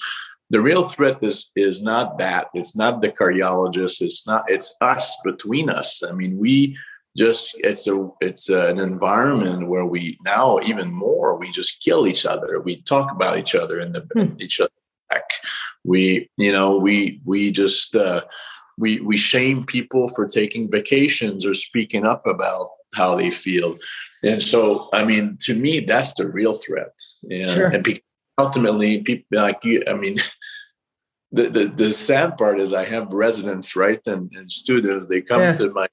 The 0.51 0.61
real 0.61 0.83
threat 0.83 1.19
is 1.23 1.51
is 1.57 1.83
not 1.83 2.19
that. 2.19 2.49
It's 2.53 2.77
not 2.77 3.01
the 3.01 3.11
cardiologist. 3.11 4.03
It's 4.03 4.27
not. 4.27 4.45
It's 4.47 4.77
us 4.81 5.17
between 5.25 5.71
us. 5.71 6.03
I 6.03 6.13
mean, 6.13 6.37
we 6.37 6.77
just 7.17 7.57
it's 7.61 7.89
a 7.89 8.11
it's 8.21 8.51
an 8.51 8.79
environment 8.79 9.69
where 9.69 9.87
we 9.87 10.19
now 10.25 10.59
even 10.61 10.93
more 10.93 11.39
we 11.39 11.51
just 11.51 11.83
kill 11.83 12.07
each 12.07 12.27
other. 12.27 12.61
We 12.61 12.83
talk 12.83 13.11
about 13.11 13.39
each 13.39 13.55
other 13.55 13.81
in 13.81 13.93
the 13.93 14.07
hmm. 14.15 14.37
each 14.39 14.61
other 14.61 14.71
back. 15.09 15.31
We 15.83 16.29
you 16.37 16.53
know 16.53 16.77
we 16.77 17.21
we 17.25 17.51
just. 17.51 17.97
Uh, 17.97 18.23
we 18.79 19.01
we 19.01 19.17
shame 19.17 19.65
people 19.65 20.09
for 20.09 20.27
taking 20.27 20.71
vacations 20.71 21.45
or 21.47 21.55
speaking 21.55 22.07
up 22.07 22.27
about 22.27 22.71
how 22.95 23.15
they 23.15 23.31
feel 23.31 23.77
and 24.23 24.43
so 24.43 24.89
i 24.93 25.05
mean 25.05 25.37
to 25.41 25.55
me 25.55 25.81
that's 25.81 26.15
the 26.15 26.29
real 26.29 26.53
threat 26.53 26.93
and, 27.31 27.51
sure. 27.51 27.69
and 27.69 28.01
ultimately 28.39 29.03
people 29.03 29.25
like 29.33 29.59
you 29.65 29.83
i 29.89 29.95
mean 29.95 30.17
the, 31.33 31.49
the 31.49 31.65
the 31.67 31.93
sad 31.93 32.37
part 32.39 32.61
is 32.61 32.73
i 32.73 32.85
have 32.85 33.13
residents 33.13 33.75
right 33.75 34.01
and, 34.07 34.33
and 34.35 34.51
students 34.51 35.07
they 35.07 35.21
come 35.21 35.41
yeah. 35.41 35.55
to 35.55 35.71
my 35.71 35.87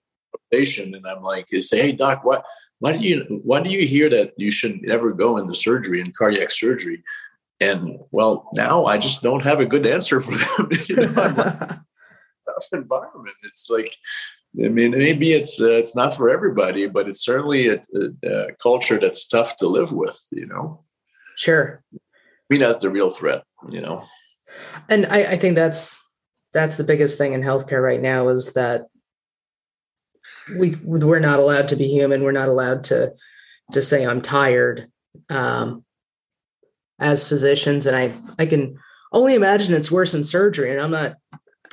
station 0.52 0.94
and 0.94 1.06
i'm 1.08 1.22
like 1.24 1.48
they 1.48 1.62
say 1.62 1.82
hey 1.82 1.92
doc 1.92 2.24
what 2.24 2.46
why 2.80 2.98
do 2.98 3.04
you 3.04 3.42
why 3.44 3.62
do 3.62 3.70
you 3.70 3.86
hear 3.88 4.10
that 4.10 4.34
you 4.38 4.52
should 4.52 4.82
never 4.82 5.14
go 5.14 5.38
into 5.38 5.54
surgery 5.54 6.00
in 6.00 6.12
cardiac 6.18 6.52
surgery 6.52 7.04
and 7.60 7.98
well 8.12 8.50
now 8.56 8.86
i 8.86 8.98
just 8.98 9.22
don't 9.22 9.44
have 9.44 9.60
a 9.60 9.66
good 9.66 9.86
answer 9.86 10.20
for 10.20 10.32
them 10.32 10.70
you 10.90 10.96
know, 10.96 11.68
tough 12.53 12.67
environment. 12.74 13.36
It's 13.43 13.70
like, 13.70 13.96
I 14.63 14.70
mean, 14.70 14.91
maybe 14.91 15.31
it's 15.31 15.62
uh, 15.62 15.72
it's 15.72 15.96
not 15.96 16.15
for 16.15 16.29
everybody, 16.29 16.88
but 16.88 17.08
it's 17.08 17.24
certainly 17.24 17.70
a, 17.70 17.81
a, 17.96 18.29
a, 18.29 18.53
culture 18.62 19.00
that's 19.00 19.27
tough 19.27 19.55
to 19.58 19.67
live 19.67 19.93
with. 19.93 20.20
You 20.31 20.48
know. 20.48 20.84
Sure. 21.36 21.84
I 21.93 21.98
mean, 22.50 22.60
that's 22.60 22.77
the 22.77 22.89
real 22.89 23.10
threat. 23.10 23.43
You 23.70 23.81
know. 23.81 24.03
And 24.89 25.05
I, 25.05 25.24
I 25.24 25.38
think 25.38 25.55
that's 25.55 25.98
that's 26.54 26.78
the 26.78 26.84
biggest 26.84 27.17
thing 27.17 27.34
in 27.34 27.41
healthcare 27.41 27.82
right 27.82 28.02
now 28.02 28.28
is 28.28 28.54
that 28.54 28.88
we 30.60 30.76
we're 30.84 31.19
not 31.19 31.39
allowed 31.39 31.69
to 31.69 31.76
be 31.76 31.88
human. 31.88 32.23
We're 32.23 32.32
not 32.32 32.49
allowed 32.49 32.84
to 32.86 33.13
to 33.71 33.82
say 33.82 34.06
I'm 34.06 34.21
tired 34.21 34.91
um, 35.30 35.86
as 36.99 37.28
physicians, 37.28 37.86
and 37.86 37.95
I 37.95 38.13
I 38.38 38.45
can 38.45 38.78
only 39.12 39.36
imagine 39.36 39.73
it's 39.73 39.91
worse 39.91 40.13
in 40.13 40.23
surgery. 40.23 40.71
And 40.71 40.80
I'm 40.80 40.91
not 40.91 41.13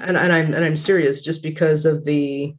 and, 0.03 0.17
and 0.17 0.33
I'm 0.33 0.55
and 0.55 0.65
I'm 0.65 0.77
serious 0.77 1.21
just 1.23 1.43
because 1.43 1.87
of 1.87 2.05
the 2.05 2.55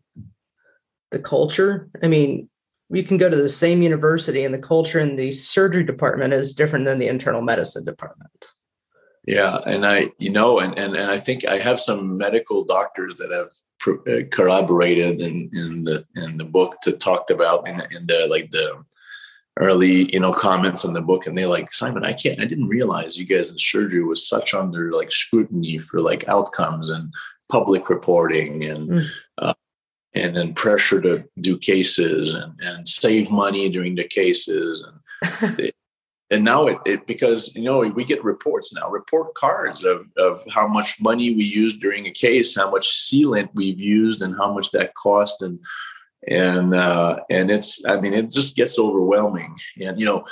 the 1.12 1.20
culture. 1.20 1.90
I 2.04 2.08
mean, 2.08 2.50
you 2.90 3.04
can 3.04 3.18
go 3.18 3.30
to 3.30 3.36
the 3.36 3.50
same 3.50 3.82
university 3.82 4.44
and 4.44 4.54
the 4.54 4.60
culture 4.60 5.00
in 5.00 5.16
the 5.16 5.32
surgery 5.32 5.84
department 5.84 6.34
is 6.34 6.54
different 6.54 6.86
than 6.86 7.00
the 7.00 7.08
internal 7.08 7.42
medicine 7.42 7.86
department. 7.86 8.48
Yeah, 9.26 9.60
and 9.68 9.86
I, 9.86 10.12
you 10.18 10.32
know, 10.32 10.60
and 10.60 10.78
and, 10.78 10.96
and 10.96 11.10
I 11.10 11.18
think 11.18 11.46
I 11.46 11.60
have 11.60 11.80
some 11.80 12.18
medical 12.18 12.64
doctors 12.64 13.16
that 13.16 13.32
have 13.32 13.52
uh, 14.08 14.26
corroborated 14.32 15.22
in 15.22 15.50
in 15.54 15.84
the 15.84 16.04
in 16.16 16.38
the 16.38 16.46
book 16.46 16.78
to 16.84 16.94
talked 16.94 17.32
about 17.32 17.68
in, 17.68 17.82
in 17.96 18.08
the 18.08 18.28
like 18.30 18.50
the 18.52 18.84
early 19.60 20.12
you 20.14 20.20
know 20.20 20.32
comments 20.32 20.84
in 20.84 20.94
the 20.94 21.02
book 21.02 21.28
and 21.28 21.38
they 21.38 21.46
like 21.46 21.72
simon 21.72 22.06
i 22.06 22.14
can't 22.14 22.40
i 22.40 22.46
didn't 22.46 22.68
realize 22.68 23.18
you 23.18 23.26
guys 23.26 23.52
in 23.52 23.58
surgery 23.58 24.04
was 24.04 24.28
such 24.28 24.54
under 24.54 24.92
like 24.92 25.12
scrutiny 25.12 25.78
for 25.78 26.00
like 26.00 26.28
outcomes 26.30 26.90
and 26.90 27.14
public 27.52 27.90
reporting 27.90 28.64
and 28.64 28.90
mm. 28.90 29.06
uh, 29.40 29.54
and 30.14 30.36
then 30.36 30.54
pressure 30.54 31.02
to 31.02 31.24
do 31.40 31.58
cases 31.58 32.34
and, 32.34 32.54
and 32.62 32.88
save 32.88 33.30
money 33.30 33.70
during 33.70 33.96
the 33.96 34.04
cases 34.04 34.90
and 35.22 35.60
it, 35.60 35.76
and 36.32 36.44
now 36.44 36.68
it, 36.68 36.78
it 36.86 37.08
because 37.08 37.54
you 37.56 37.64
know 37.64 37.80
we 37.80 38.06
get 38.06 38.24
reports 38.24 38.74
now 38.74 38.90
report 38.90 39.34
cards 39.34 39.84
of, 39.84 40.06
of 40.18 40.42
how 40.52 40.68
much 40.68 41.02
money 41.02 41.36
we 41.36 41.44
used 41.44 41.82
during 41.82 42.06
a 42.08 42.12
case 42.12 42.56
how 42.56 42.72
much 42.72 42.88
sealant 42.88 43.50
we've 43.54 43.80
used 43.80 44.22
and 44.22 44.38
how 44.38 44.54
much 44.54 44.72
that 44.72 44.94
cost 44.96 45.42
and 45.42 45.60
and 46.28 46.74
uh, 46.76 47.20
and 47.30 47.50
it's 47.50 47.84
I 47.86 48.00
mean 48.00 48.14
it 48.14 48.32
just 48.32 48.56
gets 48.56 48.78
overwhelming. 48.78 49.56
And 49.82 50.00
you 50.00 50.06
know, 50.06 50.24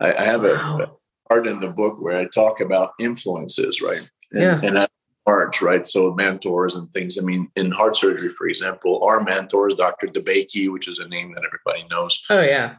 I, 0.00 0.14
I 0.14 0.24
have 0.24 0.42
wow. 0.42 0.80
a, 0.80 0.88
part 1.28 1.46
in 1.46 1.60
the 1.60 1.70
book 1.70 2.00
where 2.00 2.18
I 2.18 2.26
talk 2.26 2.60
about 2.60 2.92
influences, 3.00 3.80
right? 3.80 4.08
And, 4.32 4.42
yeah. 4.42 4.60
And 4.62 4.76
that 4.76 4.90
parts, 5.26 5.62
right? 5.62 5.86
So 5.86 6.12
mentors 6.14 6.76
and 6.76 6.92
things. 6.92 7.18
I 7.18 7.22
mean, 7.22 7.48
in 7.56 7.70
heart 7.70 7.96
surgery, 7.96 8.28
for 8.28 8.46
example, 8.46 9.02
our 9.02 9.22
mentors, 9.22 9.74
Dr. 9.74 10.08
DeBakey, 10.08 10.70
which 10.70 10.88
is 10.88 10.98
a 10.98 11.08
name 11.08 11.32
that 11.34 11.44
everybody 11.46 11.88
knows. 11.90 12.22
Oh 12.30 12.42
yeah. 12.42 12.76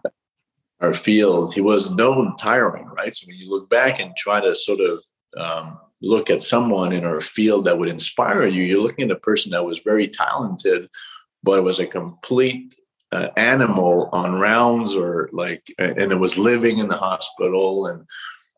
Our 0.81 0.93
field, 0.93 1.53
he 1.53 1.61
was 1.61 1.95
known 1.95 2.35
tiring, 2.35 2.85
right? 2.87 3.15
So 3.15 3.27
when 3.27 3.37
you 3.37 3.49
look 3.49 3.69
back 3.69 3.99
and 3.99 4.15
try 4.15 4.41
to 4.41 4.53
sort 4.53 4.81
of 4.81 4.99
um, 5.37 5.79
look 6.01 6.29
at 6.29 6.41
someone 6.41 6.91
in 6.91 7.05
our 7.05 7.21
field 7.21 7.65
that 7.65 7.79
would 7.79 7.89
inspire 7.89 8.45
you, 8.45 8.63
you're 8.63 8.81
looking 8.83 9.05
at 9.05 9.15
a 9.15 9.19
person 9.19 9.51
that 9.51 9.65
was 9.65 9.79
very 9.79 10.07
talented, 10.07 10.89
but 11.45 11.59
it 11.59 11.63
was 11.63 11.79
a 11.79 11.85
complete 11.85 12.75
uh, 13.11 13.29
animal 13.37 14.09
on 14.11 14.39
rounds 14.39 14.95
or 14.95 15.29
like 15.31 15.63
and 15.77 16.11
it 16.11 16.19
was 16.19 16.37
living 16.37 16.79
in 16.79 16.87
the 16.87 16.97
hospital 16.97 17.85
and 17.85 18.03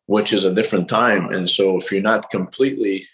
which 0.05 0.31
is 0.31 0.45
a 0.45 0.55
different 0.55 0.87
time. 0.87 1.29
And 1.31 1.49
so 1.49 1.77
if 1.77 1.91
you're 1.91 2.01
not 2.01 2.31
completely 2.31 3.05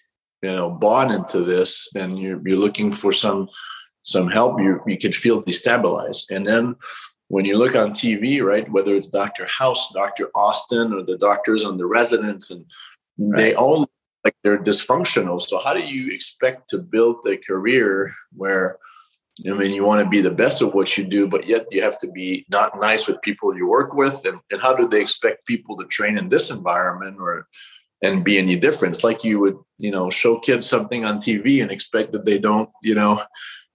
you 0.44 0.52
know 0.52 0.70
bought 0.70 1.12
into 1.12 1.40
this 1.42 1.90
and 1.96 2.20
you're, 2.20 2.40
you're 2.48 2.66
looking 2.66 2.92
for 2.92 3.12
some 3.12 3.50
some 4.04 4.28
help. 4.30 4.60
You 4.60 4.80
you 4.86 4.98
could 4.98 5.16
feel 5.16 5.44
destabilized. 5.44 6.30
And 6.30 6.46
then 6.46 6.76
when 7.30 7.46
you 7.46 7.58
look 7.58 7.76
on 7.76 7.92
tv 7.92 8.44
right 8.44 8.70
whether 8.72 8.94
it's 8.94 9.10
dr 9.10 9.46
house 9.48 9.92
dr 9.94 10.26
austin 10.36 10.94
or 10.94 11.02
the 11.02 11.18
doctors 11.18 11.64
on 11.64 11.78
the 11.78 11.86
residents 11.86 12.52
and 12.52 12.64
right. 13.18 13.38
they 13.38 13.56
all 13.56 13.88
like 14.24 14.36
they're 14.44 14.62
dysfunctional. 14.72 15.42
So 15.42 15.60
how 15.60 15.74
do 15.74 15.82
you 15.82 16.14
expect 16.14 16.70
to 16.70 16.78
build 16.78 17.26
a 17.28 17.38
career 17.38 18.14
where 18.36 18.78
I 19.50 19.54
mean, 19.54 19.74
you 19.74 19.84
want 19.84 20.04
to 20.04 20.10
be 20.10 20.22
the 20.22 20.32
best 20.32 20.62
of 20.62 20.74
what 20.74 20.96
you 20.96 21.04
do, 21.04 21.28
but 21.28 21.48
yet 21.48 21.66
you 21.72 21.82
have 21.82 21.98
to 22.00 22.08
be 22.12 22.46
not 22.50 22.80
nice 22.80 23.08
with 23.08 23.22
people 23.24 23.56
you 23.58 23.68
work 23.68 23.94
with. 23.94 24.24
And, 24.26 24.40
and 24.52 24.62
how 24.62 24.76
do 24.76 24.88
they 24.88 25.02
expect 25.02 25.48
people 25.48 25.76
to 25.78 25.86
train 25.86 26.18
in 26.18 26.30
this 26.30 26.52
environment 26.52 27.18
or 27.20 27.48
and 28.04 28.24
be 28.24 28.38
any 28.38 28.56
difference? 28.56 29.04
Like 29.04 29.24
you 29.24 29.40
would, 29.40 29.58
you 29.80 29.90
know, 29.90 30.12
show 30.12 30.38
kids 30.40 30.70
something 30.70 31.04
on 31.04 31.18
TV 31.18 31.64
and 31.64 31.72
expect 31.72 32.12
that 32.12 32.26
they 32.26 32.38
don't, 32.38 32.70
you 32.84 32.94
know, 32.94 33.24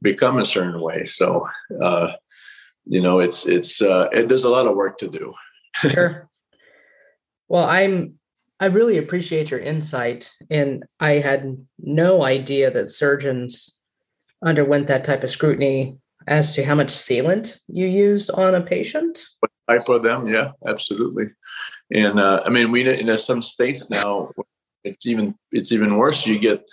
become 0.01 0.39
a 0.39 0.45
certain 0.45 0.81
way. 0.81 1.05
So, 1.07 1.49
uh, 1.83 2.13
you 2.85 3.01
know, 3.01 3.19
it's 3.19 3.49
it's 3.49 3.83
uh, 3.83 4.09
it, 4.13 4.29
there's 4.29 4.45
a 4.45 4.51
lot 4.51 4.67
of 4.67 4.77
work 4.77 4.99
to 4.99 5.09
do. 5.09 5.35
sure. 5.75 6.31
Well, 7.49 7.65
I'm 7.65 8.15
I 8.61 8.67
really 8.67 8.99
appreciate 8.99 9.51
your 9.51 9.61
insight, 9.61 10.33
and 10.51 10.85
I 11.01 11.13
had 11.13 11.67
no 11.81 12.23
idea 12.23 12.71
that 12.71 12.91
surgeons 12.91 13.78
underwent 14.43 14.87
that 14.87 15.05
type 15.05 15.23
of 15.23 15.31
scrutiny 15.31 15.99
as 16.27 16.55
to 16.55 16.65
how 16.65 16.75
much 16.75 16.89
sealant 16.89 17.59
you 17.69 17.87
used 17.87 18.31
on 18.31 18.55
a 18.55 18.61
patient? 18.61 19.21
What 19.41 19.51
type 19.69 19.89
of 19.89 20.03
them? 20.03 20.29
Yeah, 20.29 20.53
absolutely. 20.67 21.27
And 21.93 22.21
uh, 22.21 22.43
I 22.45 22.51
mean, 22.51 22.71
we 22.71 22.89
in 22.89 23.17
some 23.19 23.43
states 23.43 23.91
now, 23.91 24.31
it's 24.85 25.07
even 25.07 25.35
it's 25.53 25.73
even 25.73 25.97
worse. 25.97 26.27
You 26.27 26.39
get, 26.39 26.69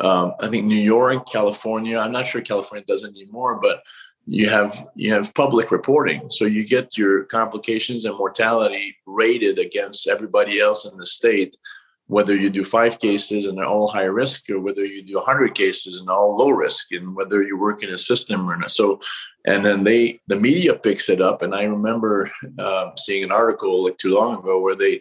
um, 0.00 0.34
I 0.40 0.48
think 0.48 0.66
New 0.66 0.76
York, 0.76 1.28
California. 1.28 1.98
I'm 1.98 2.12
not 2.12 2.26
sure 2.26 2.40
California 2.40 2.84
does 2.86 3.06
anymore, 3.06 3.60
but 3.60 3.82
you 4.26 4.48
have 4.50 4.86
you 4.94 5.12
have 5.12 5.34
public 5.34 5.70
reporting, 5.70 6.30
so 6.30 6.44
you 6.44 6.66
get 6.66 6.98
your 6.98 7.24
complications 7.24 8.04
and 8.04 8.16
mortality 8.16 8.96
rated 9.06 9.58
against 9.58 10.06
everybody 10.06 10.60
else 10.60 10.86
in 10.86 10.96
the 10.98 11.06
state 11.06 11.56
whether 12.10 12.34
you 12.34 12.50
do 12.50 12.64
five 12.64 12.98
cases 12.98 13.46
and 13.46 13.56
they're 13.56 13.64
all 13.74 13.88
high 13.88 14.10
risk 14.22 14.50
or 14.50 14.60
whether 14.60 14.84
you 14.84 15.02
do 15.02 15.14
100 15.14 15.54
cases 15.54 15.98
and 15.98 16.08
all 16.10 16.36
low 16.36 16.50
risk 16.50 16.92
and 16.92 17.14
whether 17.14 17.42
you 17.42 17.56
work 17.58 17.82
in 17.82 17.90
a 17.90 17.98
system 17.98 18.50
or 18.50 18.56
not 18.56 18.70
so 18.70 19.00
and 19.46 19.64
then 19.64 19.84
they 19.84 20.18
the 20.26 20.40
media 20.48 20.74
picks 20.74 21.08
it 21.08 21.20
up 21.20 21.42
and 21.42 21.54
i 21.54 21.62
remember 21.64 22.30
uh, 22.58 22.90
seeing 22.96 23.22
an 23.22 23.32
article 23.32 23.84
like 23.84 23.98
too 23.98 24.14
long 24.14 24.38
ago 24.38 24.60
where 24.60 24.74
they 24.74 25.00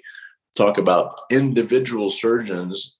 talk 0.56 0.78
about 0.78 1.22
individual 1.32 2.10
surgeons 2.10 2.98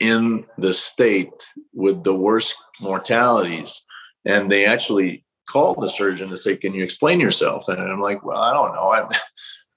in 0.00 0.44
the 0.58 0.74
state 0.74 1.52
with 1.72 2.04
the 2.04 2.14
worst 2.14 2.56
mortalities. 2.80 3.82
And 4.24 4.50
they 4.50 4.64
actually 4.64 5.24
called 5.48 5.80
the 5.80 5.88
surgeon 5.88 6.28
to 6.28 6.36
say, 6.36 6.56
Can 6.56 6.74
you 6.74 6.82
explain 6.82 7.20
yourself? 7.20 7.68
And 7.68 7.80
I'm 7.80 8.00
like, 8.00 8.24
Well, 8.24 8.42
I 8.42 8.52
don't 8.52 8.74
know. 8.74 8.88
I've, 8.88 9.08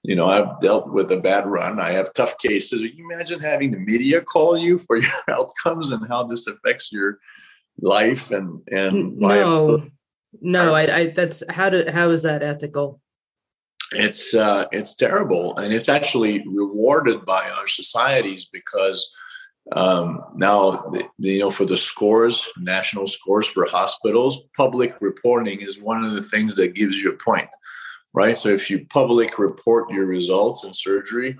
you 0.02 0.14
know, 0.14 0.26
I've 0.26 0.60
dealt 0.60 0.92
with 0.92 1.10
a 1.12 1.20
bad 1.20 1.46
run. 1.46 1.80
I 1.80 1.92
have 1.92 2.12
tough 2.12 2.38
cases. 2.38 2.80
Can 2.80 2.96
you 2.96 3.10
imagine 3.10 3.40
having 3.40 3.70
the 3.70 3.80
media 3.80 4.20
call 4.20 4.56
you 4.56 4.78
for 4.78 4.96
your 4.96 5.10
outcomes 5.28 5.92
and 5.92 6.06
how 6.08 6.24
this 6.24 6.46
affects 6.46 6.92
your 6.92 7.18
life 7.80 8.30
and 8.30 8.60
and 8.72 9.16
no, 9.18 9.86
no, 10.40 10.74
I, 10.74 10.96
I 10.96 11.06
that's 11.10 11.42
how 11.48 11.70
do 11.70 11.84
how 11.88 12.10
is 12.10 12.22
that 12.22 12.42
ethical? 12.42 13.00
It's 13.92 14.34
uh, 14.34 14.66
it's 14.72 14.94
terrible, 14.94 15.56
and 15.56 15.72
it's 15.72 15.88
actually 15.88 16.44
rewarded 16.46 17.24
by 17.24 17.48
our 17.56 17.66
societies 17.66 18.48
because 18.52 19.10
um, 19.72 20.22
now 20.34 20.90
you 21.18 21.38
know 21.38 21.50
for 21.50 21.64
the 21.64 21.76
scores, 21.76 22.48
national 22.58 23.06
scores 23.06 23.46
for 23.46 23.66
hospitals, 23.68 24.42
public 24.56 24.96
reporting 25.00 25.60
is 25.60 25.80
one 25.80 26.04
of 26.04 26.12
the 26.12 26.22
things 26.22 26.56
that 26.56 26.74
gives 26.74 26.98
you 26.98 27.10
a 27.10 27.16
point, 27.16 27.48
right? 28.14 28.36
So 28.36 28.48
if 28.48 28.70
you 28.70 28.86
public 28.86 29.38
report 29.38 29.90
your 29.90 30.06
results 30.06 30.64
in 30.64 30.72
surgery, 30.72 31.36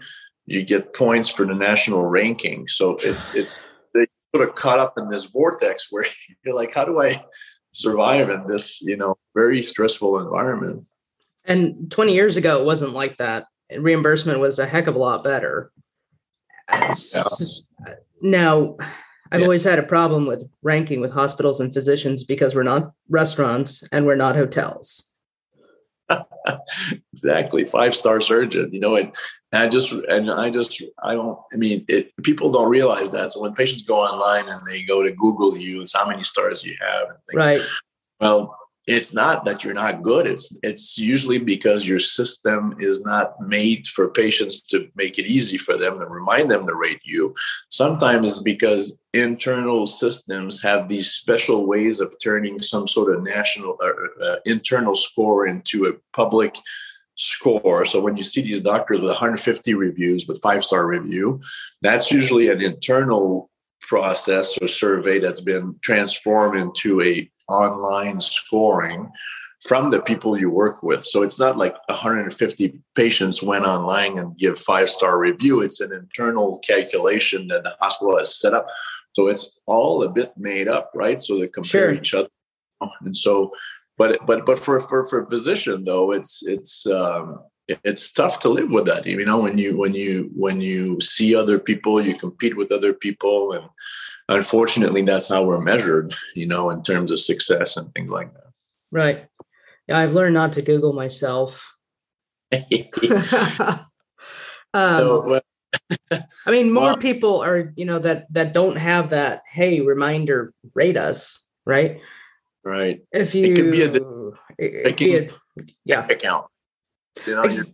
you 0.47 0.65
get 0.65 0.95
points 0.95 1.29
for 1.29 1.45
the 1.45 1.55
national 1.55 2.05
ranking. 2.05 2.69
So 2.69 2.97
it's 3.03 3.35
it's 3.35 3.61
they 3.95 4.07
sort 4.35 4.49
of 4.49 4.55
caught 4.55 4.79
up 4.79 4.95
in 4.97 5.09
this 5.09 5.27
vortex 5.27 5.87
where 5.91 6.07
you're 6.45 6.55
like, 6.55 6.75
how 6.75 6.85
do 6.85 7.01
I 7.01 7.23
survive 7.73 8.31
in 8.31 8.47
this 8.47 8.81
you 8.83 8.97
know 8.97 9.17
very 9.35 9.63
stressful 9.63 10.21
environment? 10.21 10.87
And 11.45 11.91
20 11.91 12.13
years 12.13 12.37
ago, 12.37 12.61
it 12.61 12.67
wasn't 12.67 12.93
like 12.93 13.17
that. 13.17 13.45
Reimbursement 13.75 14.39
was 14.39 14.59
a 14.59 14.67
heck 14.67 14.87
of 14.87 14.97
a 14.97 14.99
lot 14.99 15.25
better. 15.25 15.73
Yeah. 16.71 16.93
Now, 18.21 18.77
I've 19.31 19.41
yeah. 19.41 19.47
always 19.47 19.65
had 19.65 19.79
a 19.79 19.83
problem 19.83 20.27
with 20.27 20.49
ranking 20.63 21.01
with 21.01 21.13
hospitals 21.13 21.61
and 21.61 21.73
physicians 21.73 22.25
because 22.25 22.55
we're 22.55 22.63
not 22.63 22.93
restaurants 23.09 23.83
and 23.93 24.07
we're 24.07 24.17
not 24.17 24.37
hotels. 24.37 25.08
exactly, 27.13 27.65
five 27.65 27.95
star 27.95 28.21
surgeon. 28.21 28.71
You 28.73 28.81
know, 28.81 28.97
and, 28.97 29.15
and 29.53 29.63
I 29.63 29.69
just 29.69 29.93
and 29.93 30.31
I 30.31 30.51
just 30.51 30.83
I 31.03 31.15
don't. 31.15 31.39
I 31.53 31.57
mean, 31.57 31.85
it, 31.89 32.13
people 32.23 32.51
don't 32.51 32.71
realize 32.71 33.11
that. 33.13 33.33
So 33.33 33.41
when 33.41 33.55
patients 33.55 33.83
go 33.83 33.97
online 33.97 34.49
and 34.49 34.61
they 34.67 34.83
go 34.83 35.03
to 35.03 35.13
Google 35.13 35.57
you, 35.57 35.83
it's 35.83 35.97
how 35.97 36.09
many 36.09 36.23
stars 36.23 36.65
you 36.65 36.77
have. 36.81 37.09
And 37.09 37.19
things. 37.31 37.47
Right. 37.47 37.61
Well, 38.21 38.57
it's 38.89 39.13
not 39.13 39.45
that 39.45 39.63
you're 39.63 39.75
not 39.75 40.03
good. 40.03 40.27
It's 40.27 40.57
it's 40.63 40.99
usually 40.99 41.37
because 41.37 41.87
your 41.87 41.99
system 41.99 42.75
is 42.81 43.05
not 43.05 43.39
made 43.39 43.87
for 43.87 44.09
patients 44.09 44.63
to 44.63 44.89
make 44.97 45.19
it 45.19 45.27
easy 45.27 45.59
for 45.59 45.77
them 45.77 46.01
and 46.01 46.11
remind 46.11 46.51
them 46.51 46.67
to 46.67 46.75
rate 46.75 47.03
you. 47.05 47.35
Sometimes 47.69 48.27
it's 48.33 48.43
because 48.43 48.99
internal 49.13 49.87
systems 49.87 50.63
have 50.63 50.89
these 50.89 51.11
special 51.11 51.67
ways 51.67 52.01
of 52.01 52.15
turning 52.23 52.59
some 52.61 52.89
sort 52.89 53.15
of 53.15 53.23
national 53.23 53.77
uh, 53.83 54.25
uh, 54.25 54.37
internal 54.47 54.95
score 54.95 55.47
into 55.47 55.85
a 55.85 55.93
public 56.17 56.57
score. 57.17 57.85
So 57.85 58.01
when 58.01 58.17
you 58.17 58.25
see 58.25 58.41
these 58.41 58.63
doctors 58.63 59.01
with 59.01 59.11
150 59.11 59.75
reviews 59.75 60.27
with 60.27 60.41
five 60.41 60.65
star 60.65 60.87
review 60.87 61.41
that's 61.83 62.11
usually 62.11 62.49
an 62.49 62.63
internal 62.63 63.51
process 63.89 64.57
or 64.59 64.69
survey 64.69 65.19
that's 65.19 65.41
been 65.41 65.75
transformed 65.83 66.61
into 66.61 67.03
a 67.03 67.29
online 67.49 68.21
scoring 68.21 69.11
from 69.67 69.91
the 69.91 70.01
people 70.01 70.39
you 70.39 70.51
work 70.51 70.83
with. 70.83 71.03
So 71.03 71.23
it's 71.23 71.39
not 71.39 71.59
like 71.59 71.75
150 71.89 72.81
patients 72.95 73.43
went 73.43 73.65
online 73.65 74.19
and 74.19 74.39
give 74.39 74.59
five 74.59 74.89
star 74.89 75.19
review. 75.19 75.63
It's 75.63 75.81
an 75.81 75.93
internal 75.93 76.59
calculation 76.59 77.49
that 77.49 77.65
the 77.65 77.77
hospital 77.81 78.19
has 78.19 78.39
set 78.39 78.55
up. 78.55 78.67
So 79.15 79.27
it's 79.27 79.59
all 79.67 80.03
a 80.03 80.09
bit 80.09 80.33
made 80.37 80.69
up, 80.69 80.93
right? 80.95 81.21
So 81.21 81.39
they 81.39 81.49
compare 81.49 81.89
sure. 81.89 81.95
each 81.95 82.15
other. 82.15 82.29
And 83.01 83.17
so, 83.17 83.53
but 83.97 84.25
but 84.27 84.47
but 84.47 84.61
for 84.61 84.79
for 84.79 85.05
for 85.09 85.25
a 85.25 85.29
physician 85.29 85.83
though, 85.83 86.13
it's 86.13 86.45
it's 86.47 86.87
um, 86.87 87.41
it's 87.69 88.13
tough 88.13 88.39
to 88.41 88.49
live 88.49 88.71
with 88.71 88.87
that. 88.87 89.07
You 89.07 89.25
know, 89.25 89.41
when 89.41 89.59
you 89.59 89.77
when 89.77 89.95
you 89.95 90.31
when 90.35 90.61
you 90.61 91.01
see 91.01 91.35
other 91.35 91.59
people, 91.59 92.01
you 92.01 92.17
compete 92.17 92.57
with 92.57 92.73
other 92.73 92.93
people, 92.93 93.53
and 93.53 93.69
unfortunately 94.29 95.03
that's 95.03 95.29
how 95.29 95.43
we're 95.43 95.63
measured 95.63 96.15
you 96.35 96.47
know 96.47 96.71
in 96.71 96.83
terms 96.83 97.11
of 97.11 97.19
success 97.19 97.77
and 97.77 97.93
things 97.95 98.11
like 98.11 98.33
that. 98.35 98.53
Right. 98.91 99.27
Yeah 99.87 99.99
i've 99.99 100.13
learned 100.13 100.35
not 100.35 100.53
to 100.55 100.63
google 100.63 100.93
myself. 100.93 101.75
Um, 104.75 104.99
no, 104.99 105.21
well, 105.23 105.41
i 106.47 106.51
mean 106.51 106.71
more 106.73 106.85
well, 106.85 106.97
people 106.99 107.41
are 107.41 107.73
you 107.75 107.87
know 107.87 107.99
that 107.99 108.31
that 108.35 108.53
don't 108.53 108.77
have 108.77 109.09
that 109.11 109.45
hey 109.51 109.81
reminder 109.81 110.53
rate 110.75 110.99
us 110.99 111.49
right? 111.65 112.01
Right. 112.65 113.03
If 113.13 113.35
you 113.35 113.45
it 113.45 113.57
could 113.57 113.71
be 113.71 113.83
a, 113.83 113.93
it, 114.59 114.97
be 114.99 115.17
a 115.17 115.31
yeah. 115.85 116.07
account 116.07 116.47
you 117.27 117.35
know, 117.35 117.45
you 117.45 117.65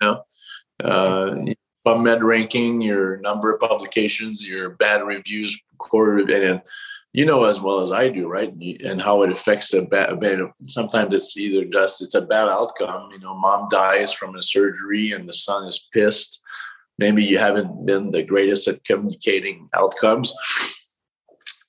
know 0.00 0.22
uh, 0.82 1.36
PubMed 1.86 2.22
ranking, 2.22 2.80
your 2.80 3.18
number 3.18 3.52
of 3.52 3.60
publications, 3.60 4.46
your 4.46 4.70
bad 4.70 5.04
reviews, 5.04 5.60
quarter, 5.78 6.18
and 6.18 6.60
you 7.12 7.24
know 7.24 7.44
as 7.44 7.60
well 7.60 7.80
as 7.80 7.92
I 7.92 8.08
do, 8.08 8.28
right? 8.28 8.52
And 8.52 9.00
how 9.00 9.22
it 9.22 9.30
affects 9.30 9.72
a 9.72 9.82
bad, 9.82 10.18
bad. 10.20 10.40
Sometimes 10.64 11.14
it's 11.14 11.36
either 11.36 11.64
just 11.64 12.02
it's 12.02 12.14
a 12.14 12.22
bad 12.22 12.48
outcome. 12.48 13.10
You 13.12 13.20
know, 13.20 13.34
mom 13.34 13.68
dies 13.70 14.12
from 14.12 14.34
a 14.34 14.42
surgery, 14.42 15.12
and 15.12 15.28
the 15.28 15.34
son 15.34 15.66
is 15.66 15.88
pissed. 15.92 16.42
Maybe 16.98 17.22
you 17.22 17.38
haven't 17.38 17.86
been 17.86 18.10
the 18.10 18.24
greatest 18.24 18.68
at 18.68 18.84
communicating 18.84 19.68
outcomes. 19.74 20.34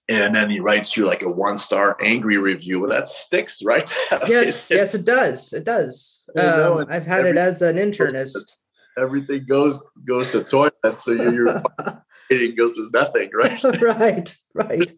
And 0.10 0.36
then 0.36 0.50
he 0.50 0.62
writes 0.62 0.96
you 0.96 1.06
like 1.06 1.22
a 1.22 1.30
one 1.30 1.58
star 1.58 1.98
angry 2.02 2.38
review. 2.38 2.80
Well, 2.80 2.90
that 2.90 3.10
sticks, 3.10 3.62
right? 3.64 3.92
yes, 4.28 4.72
yes, 4.72 4.96
it 4.96 5.04
does. 5.04 5.52
It 5.52 5.66
does. 5.66 6.30
Um, 6.38 6.46
know, 6.46 6.86
I've 6.90 7.06
had 7.06 7.26
it 7.26 7.38
as 7.38 7.62
an 7.62 7.76
internist 7.76 8.58
everything 8.98 9.46
goes 9.46 9.78
goes 10.06 10.28
to 10.30 10.44
toilet, 10.44 10.74
so 10.98 11.12
you're 11.12 11.34
your 11.34 11.62
it 12.30 12.58
goes 12.58 12.74
to 12.74 12.88
nothing, 12.94 13.30
right? 13.34 13.64
right, 13.82 14.36
right. 14.54 14.92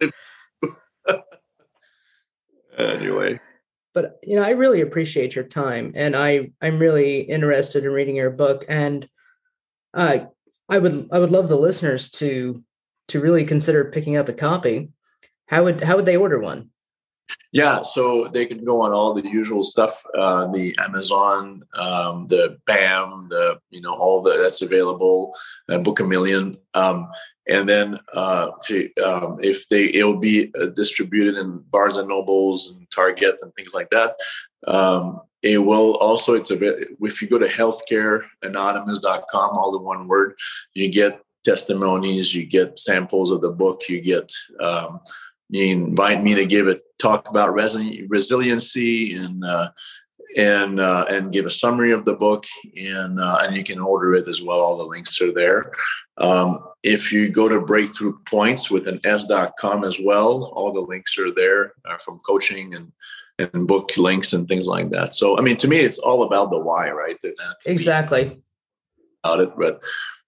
anyway, 2.77 3.39
but 3.93 4.19
you 4.23 4.35
know, 4.35 4.43
I 4.43 4.51
really 4.51 4.81
appreciate 4.81 5.35
your 5.35 5.45
time, 5.45 5.91
and 5.95 6.15
I 6.15 6.51
I'm 6.61 6.79
really 6.79 7.21
interested 7.21 7.83
in 7.83 7.91
reading 7.91 8.15
your 8.15 8.31
book, 8.31 8.65
and 8.67 9.07
uh, 9.93 10.19
I 10.69 10.77
would 10.77 11.09
I 11.11 11.19
would 11.19 11.31
love 11.31 11.49
the 11.49 11.57
listeners 11.57 12.09
to 12.11 12.63
to 13.09 13.19
really 13.19 13.45
consider 13.45 13.85
picking 13.85 14.17
up 14.17 14.29
a 14.29 14.33
copy. 14.33 14.89
How 15.49 15.63
would 15.63 15.81
how 15.81 15.95
would 15.95 16.05
they 16.05 16.15
order 16.15 16.39
one? 16.39 16.69
Yeah, 17.51 17.81
so 17.81 18.27
they 18.27 18.45
can 18.45 18.63
go 18.63 18.81
on 18.81 18.91
all 18.91 19.11
the 19.13 19.27
usual 19.27 19.63
stuff, 19.63 20.03
uh, 20.17 20.45
the 20.51 20.75
Amazon, 20.79 21.63
um, 21.79 22.27
the 22.27 22.59
BAM, 22.67 23.27
the 23.29 23.59
you 23.71 23.81
know 23.81 23.93
all 23.93 24.21
the 24.21 24.37
that's 24.37 24.61
available, 24.61 25.33
uh, 25.67 25.79
Book 25.79 25.99
a 25.99 26.03
Million, 26.03 26.53
um, 26.75 27.07
and 27.47 27.67
then 27.67 27.99
uh, 28.13 28.51
if, 28.69 28.95
um, 29.03 29.39
if 29.41 29.67
they 29.69 29.85
it 29.85 30.03
will 30.03 30.19
be 30.19 30.51
uh, 30.59 30.67
distributed 30.67 31.39
in 31.39 31.63
Barnes 31.71 31.97
and 31.97 32.07
Nobles 32.07 32.69
and 32.69 32.87
Target 32.91 33.37
and 33.41 33.51
things 33.55 33.73
like 33.73 33.89
that. 33.89 34.15
Um, 34.67 35.21
it 35.41 35.57
will 35.57 35.95
also 35.95 36.35
it's 36.35 36.51
a 36.51 36.59
if 37.01 37.21
you 37.21 37.27
go 37.27 37.39
to 37.39 37.47
healthcareanonymous.com, 37.47 39.57
all 39.57 39.75
in 39.75 39.83
one 39.83 40.07
word, 40.07 40.35
you 40.73 40.91
get 40.91 41.19
testimonies, 41.43 42.35
you 42.35 42.45
get 42.45 42.77
samples 42.77 43.31
of 43.31 43.41
the 43.41 43.49
book, 43.49 43.87
you 43.87 44.01
get 44.01 44.31
um, 44.59 44.99
you 45.49 45.65
invite 45.65 46.23
me 46.23 46.35
to 46.35 46.45
give 46.45 46.67
a 46.67 46.79
talk 46.99 47.27
about 47.29 47.53
resiliency 47.53 49.13
and 49.15 49.43
uh, 49.43 49.69
and 50.37 50.79
uh, 50.79 51.05
and 51.09 51.31
give 51.31 51.45
a 51.45 51.49
summary 51.49 51.91
of 51.91 52.05
the 52.05 52.15
book 52.15 52.45
and 52.77 53.19
uh, 53.19 53.39
and 53.41 53.55
you 53.55 53.63
can 53.63 53.79
order 53.79 54.13
it 54.13 54.27
as 54.27 54.41
well. 54.41 54.61
All 54.61 54.77
the 54.77 54.83
links 54.83 55.19
are 55.21 55.31
there. 55.31 55.71
Um, 56.17 56.63
if 56.83 57.11
you 57.11 57.29
go 57.29 57.47
to 57.47 57.59
breakthrough 57.59 58.17
points 58.25 58.69
with 58.69 58.87
an 58.87 58.99
s.com 59.03 59.83
as 59.83 59.99
well 60.03 60.51
all 60.55 60.71
the 60.71 60.81
links 60.81 61.17
are 61.17 61.33
there 61.33 61.73
uh, 61.89 61.97
from 61.97 62.19
coaching 62.19 62.73
and 62.75 62.91
and 63.37 63.67
book 63.67 63.91
links 63.97 64.33
and 64.33 64.47
things 64.47 64.67
like 64.67 64.89
that. 64.91 65.13
So 65.13 65.37
i 65.37 65.41
mean 65.41 65.57
to 65.57 65.67
me 65.67 65.77
it's 65.77 65.97
all 65.97 66.23
about 66.23 66.51
the 66.51 66.59
why 66.59 66.89
right? 66.91 67.17
Exactly. 67.65 68.41
about 69.23 69.39
it 69.41 69.51
but 69.57 69.81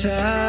Time. 0.02 0.41